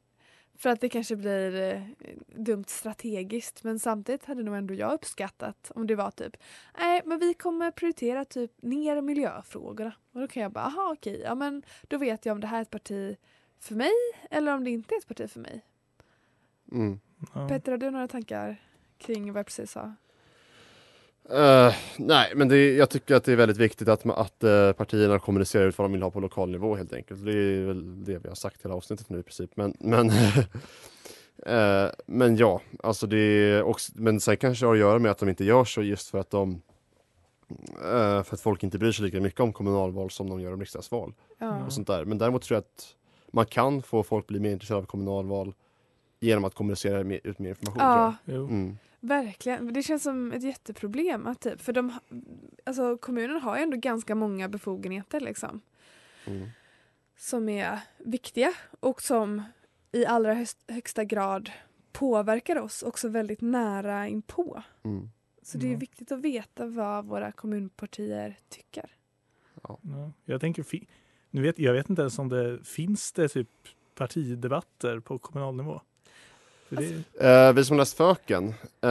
för 0.61 0.71
att 0.71 0.81
det 0.81 0.88
kanske 0.88 1.16
blir 1.16 1.55
eh, 1.55 1.83
dumt 2.27 2.64
strategiskt. 2.66 3.64
Men 3.64 3.79
samtidigt 3.79 4.25
hade 4.25 4.43
nog 4.43 4.57
ändå 4.57 4.75
jag 4.75 4.93
uppskattat 4.93 5.73
om 5.75 5.87
det 5.87 5.95
var 5.95 6.11
typ 6.11 6.37
nej 6.79 7.03
men 7.05 7.19
vi 7.19 7.35
kommer 7.35 7.71
prioritera 7.71 8.25
typ 8.25 8.62
ner 8.62 9.01
miljöfrågorna. 9.01 9.93
Och 10.12 10.21
då 10.21 10.29
kan 10.29 10.43
jag 10.43 10.53
bara, 10.53 10.64
aha 10.64 10.93
okej, 10.93 11.21
ja 11.25 11.35
men 11.35 11.62
då 11.83 11.99
vet 11.99 12.27
jag 12.27 12.35
om 12.35 12.40
det 12.40 12.47
här 12.47 12.59
är 12.59 12.62
ett 12.62 12.71
parti 12.71 13.16
för 13.59 13.75
mig 13.75 13.93
eller 14.31 14.55
om 14.55 14.64
det 14.64 14.71
inte 14.71 14.95
är 14.95 14.99
ett 14.99 15.09
parti 15.09 15.31
för 15.31 15.40
mig. 15.40 15.64
Mm. 16.73 17.01
Petter, 17.49 17.73
har 17.73 17.79
du 17.79 17.90
några 17.90 18.09
tankar 18.09 18.57
kring 18.99 19.33
vad 19.33 19.38
jag 19.38 19.47
precis 19.47 19.71
sa? 19.71 19.95
Eh, 21.33 21.75
nej, 21.97 22.33
men 22.37 22.49
det, 22.49 22.75
jag 22.75 22.90
tycker 22.90 23.14
att 23.14 23.25
det 23.25 23.33
är 23.33 23.37
väldigt 23.37 23.57
viktigt 23.57 23.88
att, 23.88 24.07
att 24.07 24.45
eh, 24.45 24.73
partierna 24.73 25.19
kommunicerar 25.19 25.66
ut 25.66 25.79
vad 25.79 25.85
de 25.85 25.93
vill 25.93 26.03
ha 26.03 26.11
på 26.11 26.21
lokal 26.21 26.51
nivå 26.51 26.77
helt 26.77 26.93
enkelt. 26.93 27.25
Det 27.25 27.33
är 27.33 27.66
väl 27.66 28.05
det 28.05 28.19
vi 28.19 28.29
har 28.29 28.35
sagt 28.35 28.64
hela 28.64 28.75
avsnittet 28.75 29.11
nu 29.11 29.19
i 29.19 29.23
princip. 29.23 29.51
Men, 29.55 29.75
men, 29.79 30.11
eh, 31.47 31.90
men 32.07 32.37
ja, 32.37 32.61
alltså 32.83 33.07
det 33.07 33.62
också, 33.62 33.93
men 33.95 34.21
sen 34.21 34.37
kanske 34.37 34.64
det 34.64 34.69
har 34.69 34.75
att 34.75 34.81
göra 34.81 34.99
med 34.99 35.11
att 35.11 35.19
de 35.19 35.29
inte 35.29 35.45
gör 35.45 35.64
så 35.64 35.83
just 35.83 36.11
för 36.11 36.19
att 36.19 36.31
de 36.31 36.62
för 38.25 38.35
att 38.35 38.40
folk 38.40 38.62
inte 38.62 38.79
bryr 38.79 38.93
sig 38.93 39.05
lika 39.05 39.21
mycket 39.21 39.40
om 39.40 39.53
kommunalval 39.53 40.11
som 40.11 40.31
de 40.31 40.40
gör 40.40 40.53
om 40.53 40.61
riksdagsval. 40.61 41.14
Ja. 41.38 41.64
Och 41.64 41.73
sånt 41.73 41.87
där. 41.87 42.05
Men 42.05 42.19
däremot 42.19 42.43
tror 42.43 42.57
jag 42.57 42.61
att 42.61 42.95
man 43.31 43.47
kan 43.47 43.83
få 43.83 44.03
folk 44.03 44.27
bli 44.27 44.40
mer 44.40 44.51
intresserade 44.51 44.83
av 44.83 44.87
kommunalval 44.87 45.55
genom 46.21 46.45
att 46.45 46.55
kommunicera 46.55 47.01
ut 47.01 47.38
mer 47.38 47.49
information. 47.49 48.14
Ja. 48.25 48.38
Mm. 49.02 49.24
Verkligen. 49.24 49.72
Det 49.72 49.82
känns 49.82 50.02
som 50.02 50.32
ett 50.32 50.42
jätteproblem. 50.42 51.26
Att 51.26 51.40
typ, 51.40 51.60
för 51.60 51.72
de, 51.72 51.92
alltså, 52.64 52.96
kommunen 52.98 53.40
har 53.40 53.56
ju 53.56 53.62
ändå 53.62 53.76
ganska 53.76 54.14
många 54.14 54.48
befogenheter 54.48 55.20
liksom, 55.20 55.60
Mm. 56.26 56.48
som 57.16 57.48
är 57.48 57.78
viktiga 57.98 58.52
och 58.80 59.02
som 59.02 59.42
i 59.92 60.06
allra 60.06 60.34
höst, 60.34 60.58
högsta 60.68 61.04
grad 61.04 61.50
påverkar 61.92 62.56
oss 62.58 62.82
också 62.82 63.08
väldigt 63.08 63.40
nära 63.40 64.08
inpå. 64.08 64.62
Mm. 64.82 65.10
Så 65.42 65.58
det 65.58 65.66
är 65.68 65.72
Ja. 65.72 65.78
viktigt 65.78 66.12
att 66.12 66.20
veta 66.20 66.66
vad 66.66 67.04
våra 67.04 67.32
kommunpartier 67.32 68.38
tycker. 68.48 68.90
Ja, 69.62 69.78
jag 70.24 70.40
tänker, 70.40 70.64
nu 71.30 71.42
vet, 71.42 71.58
jag 71.58 71.72
vet 71.72 71.90
inte 71.90 72.02
ens 72.02 72.18
om 72.18 72.28
det 72.28 72.64
finns 72.64 73.12
det 73.12 73.28
typ 73.28 73.48
partidebatter 73.94 75.00
på 75.00 75.18
kommunal 75.18 75.56
nivå. 75.56 75.80
Det, 76.70 77.26
Eh, 77.26 77.52
vi 77.52 77.64
som 77.64 77.76
läst 77.76 77.96
Föken, 77.96 78.54
eh, 78.83 78.90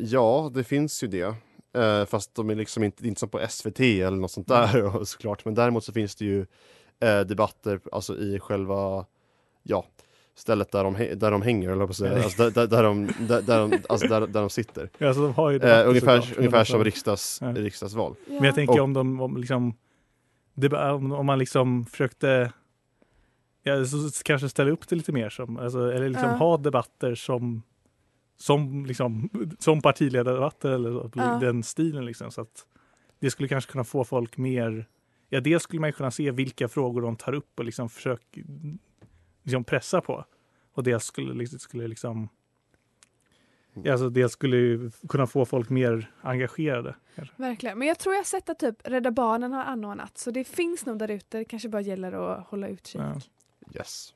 ja 0.00 0.50
det 0.54 0.64
finns 0.64 1.02
ju 1.04 1.08
det. 1.08 1.34
Eh, 1.80 2.04
fast 2.04 2.34
de 2.34 2.50
är 2.50 2.54
liksom 2.54 2.84
inte, 2.84 3.04
är 3.04 3.08
inte 3.08 3.20
som 3.20 3.28
på 3.28 3.40
SVT 3.48 3.80
eller 3.80 4.16
något 4.16 4.30
sånt 4.30 4.48
där 4.48 4.96
och 4.96 5.08
såklart. 5.08 5.44
Men 5.44 5.54
däremot 5.54 5.84
så 5.84 5.92
finns 5.92 6.14
det 6.16 6.24
ju 6.24 6.46
eh, 7.00 7.20
debatter 7.20 7.80
alltså 7.92 8.16
i 8.18 8.38
själva, 8.40 9.06
ja, 9.62 9.84
stället 10.34 10.72
där 10.72 10.84
de, 10.84 10.94
där 11.16 11.30
de 11.30 11.42
hänger, 11.42 11.70
eller 11.70 11.86
på 11.86 11.94
säga. 11.94 12.22
Alltså, 12.24 12.42
där, 12.42 12.50
där, 12.50 12.66
där, 12.66 12.82
de, 12.82 13.06
där, 13.20 13.42
där, 13.42 13.58
de, 13.68 13.78
alltså 13.88 14.08
där, 14.08 14.20
där 14.20 14.40
de 14.40 14.50
sitter. 14.50 14.90
Ja, 14.98 15.06
alltså 15.08 15.22
de 15.22 15.34
har 15.34 15.50
ju 15.50 15.58
debatter 15.58 15.82
eh, 15.84 15.88
ungefär 15.88 16.20
såklart, 16.20 16.38
ungefär 16.38 16.58
alltså- 16.58 16.72
som 16.72 16.84
riksdags, 16.84 17.38
Ja. 17.42 17.46
riksdagsval. 17.52 18.14
Men 18.26 18.44
jag 18.44 18.54
tänker 18.54 18.74
Och- 18.78 18.84
om 18.84 18.92
de 18.94 19.20
om 19.20 19.36
liksom, 19.36 19.74
det, 20.54 20.76
om, 20.92 21.12
om 21.12 21.26
man 21.26 21.38
liksom 21.38 21.86
försökte 21.86 22.52
ja, 23.76 23.84
så 23.84 24.10
kanske 24.24 24.48
ställa 24.48 24.70
upp 24.70 24.88
det 24.88 24.96
lite 24.96 25.12
mer 25.12 25.28
som, 25.28 25.56
alltså, 25.56 25.92
eller 25.92 26.08
liksom 26.08 26.28
Ja. 26.28 26.34
ha 26.36 26.56
debatter 26.56 27.14
som 27.14 27.62
som, 28.36 28.86
liksom, 28.86 29.30
som 29.58 29.82
partiledardebatter 29.82 30.70
eller 30.70 30.90
så, 30.92 31.10
Ja. 31.14 31.38
den 31.40 31.62
stilen. 31.62 32.04
Liksom, 32.06 32.30
så 32.30 32.40
att 32.40 32.66
det 33.18 33.30
skulle 33.30 33.48
kanske 33.48 33.72
kunna 33.72 33.84
få 33.84 34.04
folk 34.04 34.36
mer... 34.36 34.88
Ja, 35.28 35.40
dels 35.40 35.62
skulle 35.62 35.80
man 35.80 35.92
kunna 35.92 36.10
se 36.10 36.30
vilka 36.30 36.68
frågor 36.68 37.02
de 37.02 37.16
tar 37.16 37.32
upp 37.34 37.58
och 37.58 37.64
liksom 37.64 37.88
försöka 37.88 38.40
liksom 39.42 39.64
pressa 39.64 40.00
på. 40.00 40.24
Och 40.74 40.82
det 40.82 41.00
skulle, 41.00 41.34
liksom- 41.34 41.58
skulle 41.58 41.88
liksom... 41.88 42.28
Ja, 43.84 43.92
alltså 43.92 44.08
det 44.10 44.28
skulle 44.28 44.90
kunna 45.08 45.26
få 45.26 45.44
folk 45.44 45.70
mer 45.70 46.10
engagerade. 46.20 46.94
Kanske. 47.14 47.34
Verkligen. 47.36 47.78
Men 47.78 47.88
jag 47.88 47.98
tror 47.98 48.14
jag 48.14 48.18
har 48.20 48.24
sett 48.24 48.48
att 48.48 48.58
typ 48.58 48.76
Rädda 48.84 49.10
Barnen 49.10 49.52
har 49.52 49.64
anordnat 49.64 50.18
så 50.18 50.30
det 50.30 50.44
finns 50.44 50.86
nog 50.86 50.98
där 50.98 51.10
ute. 51.10 51.38
Det 51.38 51.44
kanske 51.44 51.68
bara 51.68 51.82
gäller 51.82 52.12
att 52.12 52.46
hålla 52.46 52.68
utkik. 52.68 53.00
Ja. 53.00 53.20
Yes. 53.74 54.14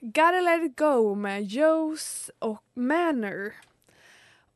Gotta 0.00 0.40
let 0.40 0.62
it 0.62 0.76
go 0.76 1.14
med 1.14 1.44
Joes 1.44 2.30
och 2.38 2.62
Manor. 2.74 3.54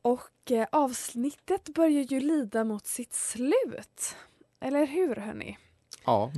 Och 0.01 0.51
eh, 0.51 0.67
avsnittet 0.71 1.69
börjar 1.69 2.03
ju 2.03 2.19
lida 2.19 2.63
mot 2.63 2.87
sitt 2.87 3.13
slut. 3.13 4.15
Eller 4.59 4.85
hur 4.85 5.15
hörni? 5.15 5.57
Ja. 6.05 6.31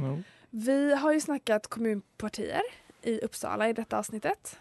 Vi 0.50 0.94
har 0.94 1.14
ju 1.14 1.20
snackat 1.20 1.68
kommunpartier 1.68 2.62
i 3.02 3.20
Uppsala 3.20 3.70
i 3.70 3.74
detta 3.74 3.98
avsnittet. 3.98 4.60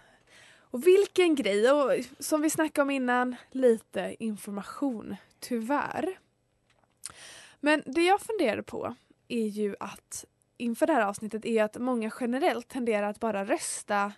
Och 0.73 0.87
vilken 0.87 1.35
grej! 1.35 1.71
Och 1.71 1.93
som 2.19 2.41
vi 2.43 2.51
snackade 2.51 2.83
om 2.83 2.91
innan, 2.91 3.37
lite 3.51 4.17
information, 4.19 5.17
tyvärr. 5.41 6.19
Men 7.61 7.83
det 7.87 8.03
jag 8.03 8.21
funderar 8.21 8.63
på 8.63 8.95
är 9.29 9.47
ju 9.47 9.77
att 9.81 10.25
inför 10.57 10.87
det 10.87 10.93
här 10.93 11.03
avsnittet 11.07 11.45
är 11.45 11.65
att 11.65 11.77
många 11.79 12.11
generellt 12.21 12.69
tenderar 12.69 13.11
att 13.11 13.21
bara 13.21 13.45
rösta 13.45 14.13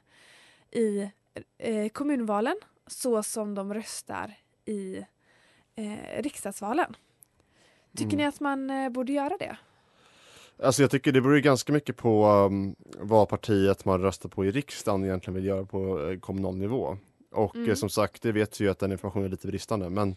i 0.71 1.11
eh, 1.59 1.89
kommunvalen 1.89 2.57
så 2.87 3.23
som 3.23 3.55
de 3.55 3.75
röstar 3.75 4.35
i 4.65 4.97
eh, 5.77 6.23
riksdagsvalen. 6.23 6.97
Tycker 7.97 8.05
Mm. 8.15 8.19
ni 8.19 8.27
att 8.27 8.41
man 8.41 8.71
eh, 8.71 8.89
borde 8.89 9.13
göra 9.13 9.37
det? 9.37 9.57
Alltså 10.63 10.83
jag 10.83 10.91
tycker 10.91 11.13
det 11.13 11.21
beror 11.21 11.35
ju 11.37 11.41
ganska 11.43 11.73
mycket 11.73 11.97
på 11.97 12.27
um, 12.27 12.75
vad 12.99 13.29
partiet 13.29 13.85
man 13.85 14.01
röstar 14.03 14.29
på 14.29 14.45
i 14.45 14.51
riksdagen 14.51 15.05
egentligen 15.05 15.35
vill 15.35 15.45
göra 15.45 15.65
på 15.65 16.11
eh, 16.11 16.19
kommunal 16.19 16.57
nivå. 16.57 16.97
Och 17.33 17.57
Mm. 17.57 17.71
eh, 17.71 17.75
som 17.75 17.89
sagt, 17.89 18.23
det 18.23 18.33
vet 18.33 18.61
ju 18.61 18.71
att 18.71 18.79
den 18.79 18.93
informationen 18.93 19.27
är 19.27 19.31
lite 19.31 19.47
bristande. 19.47 19.91
Men, 19.91 20.17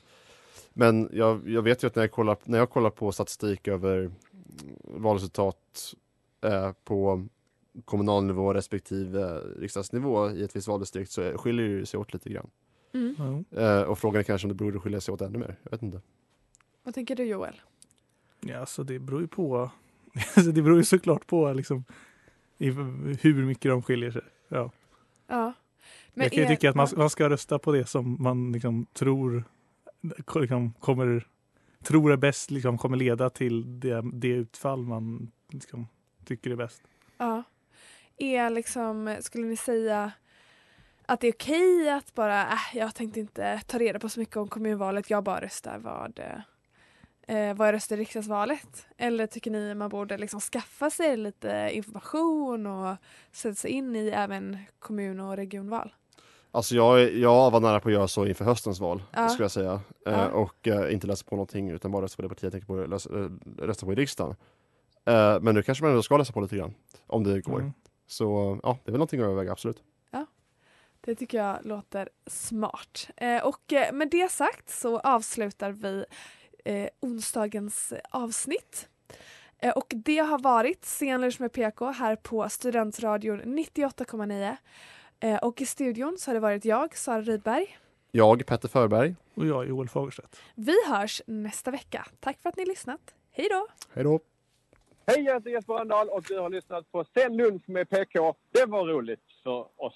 men 0.73 1.09
jag, 1.13 1.49
jag 1.49 1.61
vet 1.61 1.83
ju 1.83 1.87
att 1.87 1.95
när 1.95 2.03
jag 2.03 2.11
kollar, 2.11 2.37
när 2.43 2.57
jag 2.57 2.69
kollar 2.69 2.89
på 2.89 3.11
statistik 3.11 3.67
över 3.67 3.97
mm, 3.97 4.13
valresultat 4.83 5.93
eh, 6.41 6.71
på 6.83 7.27
kommunal 7.85 8.23
nivå 8.23 8.53
respektive 8.53 9.39
riksdagsnivå 9.39 10.29
i 10.31 10.43
ett 10.43 10.55
visst 10.55 10.67
valdistrikt 10.67 11.11
så 11.11 11.37
skiljer 11.37 11.65
det 11.67 11.71
ju 11.71 11.85
sig 11.85 11.99
åt 11.99 12.13
lite 12.13 12.29
grann. 12.29 12.49
Mm. 12.93 13.45
Eh, 13.51 13.81
och 13.81 13.99
frågan 13.99 14.19
är 14.19 14.23
kanske 14.23 14.45
om 14.45 14.49
det 14.49 14.63
borde 14.63 14.79
skilja 14.79 15.01
sig 15.01 15.13
åt 15.13 15.21
ännu 15.21 15.37
mer. 15.37 15.55
Jag 15.63 15.71
vet 15.71 15.81
inte. 15.81 16.01
Vad 16.83 16.93
tänker 16.93 17.15
du 17.15 17.23
Joel? 17.23 17.61
Ja, 18.41 18.65
så 18.65 18.83
det 18.83 18.99
beror 18.99 19.21
ju 19.21 19.27
på. 19.27 19.71
Alltså, 20.35 20.51
det 20.51 20.61
beror 20.61 20.77
ju 20.77 20.83
såklart 20.83 21.27
på 21.27 21.53
liksom, 21.53 21.83
hur 23.21 23.45
mycket 23.45 23.71
de 23.71 23.81
skiljer 23.81 24.11
sig. 24.11 24.21
Ja. 24.47 24.71
Ja. 25.27 25.53
jag 26.13 26.31
kan 26.31 26.43
ju 26.43 26.49
tycka 26.49 26.69
att 26.69 26.75
man, 26.75 26.87
man 26.95 27.09
ska 27.09 27.29
rösta 27.29 27.59
på 27.59 27.71
det 27.71 27.85
som 27.85 28.17
man 28.19 28.51
liksom 28.51 28.85
tror 28.93 29.43
liksom, 30.35 30.73
kommer 30.73 31.25
tror 31.83 32.11
är 32.11 32.17
bäst, 32.17 32.51
liksom, 32.51 32.77
kommer 32.77 32.97
leda 32.97 33.29
till 33.29 33.79
det, 33.79 34.01
det 34.13 34.27
utfall 34.27 34.83
man 34.83 35.31
liksom, 35.51 35.87
tycker 36.25 36.51
är 36.51 36.55
bäst. 36.55 36.81
Ja. 37.17 37.43
Är 38.17 38.49
liksom, 38.49 39.17
skulle 39.19 39.45
ni 39.45 39.57
säga 39.57 40.11
att 41.05 41.19
det 41.19 41.27
är 41.27 41.33
okej 41.33 41.89
att 41.89 42.13
bara, 42.13 42.41
äh, 42.41 42.57
jag 42.73 42.95
tänkte 42.95 43.19
inte 43.19 43.61
ta 43.67 43.77
reda 43.77 43.99
på 43.99 44.09
så 44.09 44.19
mycket 44.19 44.37
om 44.37 44.47
kommunvalet, 44.47 45.09
jag 45.09 45.23
bara 45.23 45.41
röstar 45.41 45.79
vad, 45.79 46.19
eh, 47.27 47.53
vad 47.53 47.67
jag 47.67 47.73
röstar 47.73 47.97
i 47.97 47.99
riksdagsvalet? 47.99 48.87
Eller 48.97 49.27
tycker 49.27 49.51
ni 49.51 49.73
man 49.75 49.89
borde 49.89 50.17
liksom 50.17 50.39
skaffa 50.39 50.89
sig 50.89 51.17
lite 51.17 51.69
information 51.73 52.67
och 52.67 52.95
sätta 53.31 53.55
sig 53.55 53.71
in 53.71 53.95
i 53.95 54.07
även 54.09 54.57
kommun 54.79 55.19
och 55.19 55.35
regionval? 55.35 55.93
Alltså 56.51 56.75
jag, 56.75 57.13
jag 57.13 57.51
var 57.51 57.59
nära 57.59 57.79
på 57.79 57.89
att 57.89 57.93
göra 57.93 58.07
så 58.07 58.25
inför 58.25 58.45
höstens 58.45 58.79
val, 58.79 59.03
Ja. 59.11 59.29
skulle 59.29 59.43
jag 59.43 59.51
säga. 59.51 59.73
Eh, 60.05 60.13
Ja. 60.13 60.27
och 60.29 60.67
eh, 60.67 60.93
inte 60.93 61.07
läsa 61.07 61.25
på 61.29 61.35
någonting 61.35 61.69
utan 61.69 61.91
bara 61.91 62.03
rösta 62.03 62.15
på 62.15 62.21
det 62.21 62.29
parti 62.29 62.43
jag 62.43 62.51
tänker 62.51 62.67
på, 62.67 62.75
läsa, 62.85 63.09
eh, 63.19 63.29
rösta 63.57 63.85
på 63.85 63.91
i 63.91 63.95
riksdagen. 63.95 64.35
Eh, 65.05 65.39
men 65.41 65.55
nu 65.55 65.63
kanske 65.63 65.83
man 65.83 65.91
ändå 65.91 66.03
ska 66.03 66.17
läsa 66.17 66.33
på 66.33 66.41
lite 66.41 66.55
grann, 66.57 66.73
om 67.07 67.23
det 67.23 67.41
går. 67.41 67.59
Mm. 67.59 67.73
Så 68.07 68.59
ja, 68.63 68.77
det 68.83 68.89
är 68.89 68.91
väl 68.91 68.99
någonting 68.99 69.19
att 69.19 69.25
överväga, 69.25 69.51
absolut. 69.51 69.83
Det 71.01 71.15
tycker 71.15 71.37
jag 71.37 71.57
låter 71.65 72.09
smart. 72.27 73.09
Eh, 73.17 73.43
och 73.43 73.73
eh, 73.73 73.93
med 73.93 74.09
det 74.11 74.31
sagt 74.31 74.69
så 74.69 74.99
avslutar 74.99 75.71
vi 75.71 76.05
eh, 76.67 76.89
onsdagens 76.99 77.93
avsnitt. 78.09 78.89
Eh, 79.59 79.71
och 79.71 79.93
det 79.95 80.17
har 80.17 80.39
varit 80.39 80.85
Scenlunch 80.85 81.39
med 81.41 81.51
PK 81.51 81.91
här 81.91 82.15
på 82.15 82.49
Studentradion 82.49 83.41
98,9. 83.41 84.57
Eh, 85.19 85.37
och 85.37 85.61
i 85.61 85.65
studion 85.65 86.17
så 86.19 86.29
har 86.29 86.33
det 86.33 86.39
varit 86.39 86.65
jag, 86.65 86.97
Sara 86.97 87.21
Rydberg. 87.21 87.77
Jag, 88.11 88.45
Petter 88.45 88.67
Förberg. 88.67 89.15
Och 89.33 89.45
jag, 89.45 89.67
Joel 89.67 89.89
Fagerstedt. 89.89 90.41
Vi 90.55 90.75
hörs 90.87 91.21
nästa 91.27 91.71
vecka. 91.71 92.05
Tack 92.19 92.41
för 92.41 92.49
att 92.49 92.57
ni 92.57 92.63
har 92.63 92.67
lyssnat. 92.67 93.01
Hej 93.31 93.47
då! 93.49 93.67
Hej 93.93 94.03
då! 94.03 94.19
Hej, 95.05 95.21
jag 95.21 95.33
heter 95.33 95.49
Jesper 95.49 95.73
Rönndahl 95.73 96.09
och 96.09 96.23
du 96.27 96.39
har 96.39 96.49
lyssnat 96.49 96.91
på 96.91 97.05
Sen 97.13 97.37
lunch 97.37 97.69
med 97.69 97.89
PK. 97.89 98.35
Det 98.51 98.65
var 98.65 98.85
roligt 98.87 99.19
för 99.43 99.65
oss. 99.75 99.95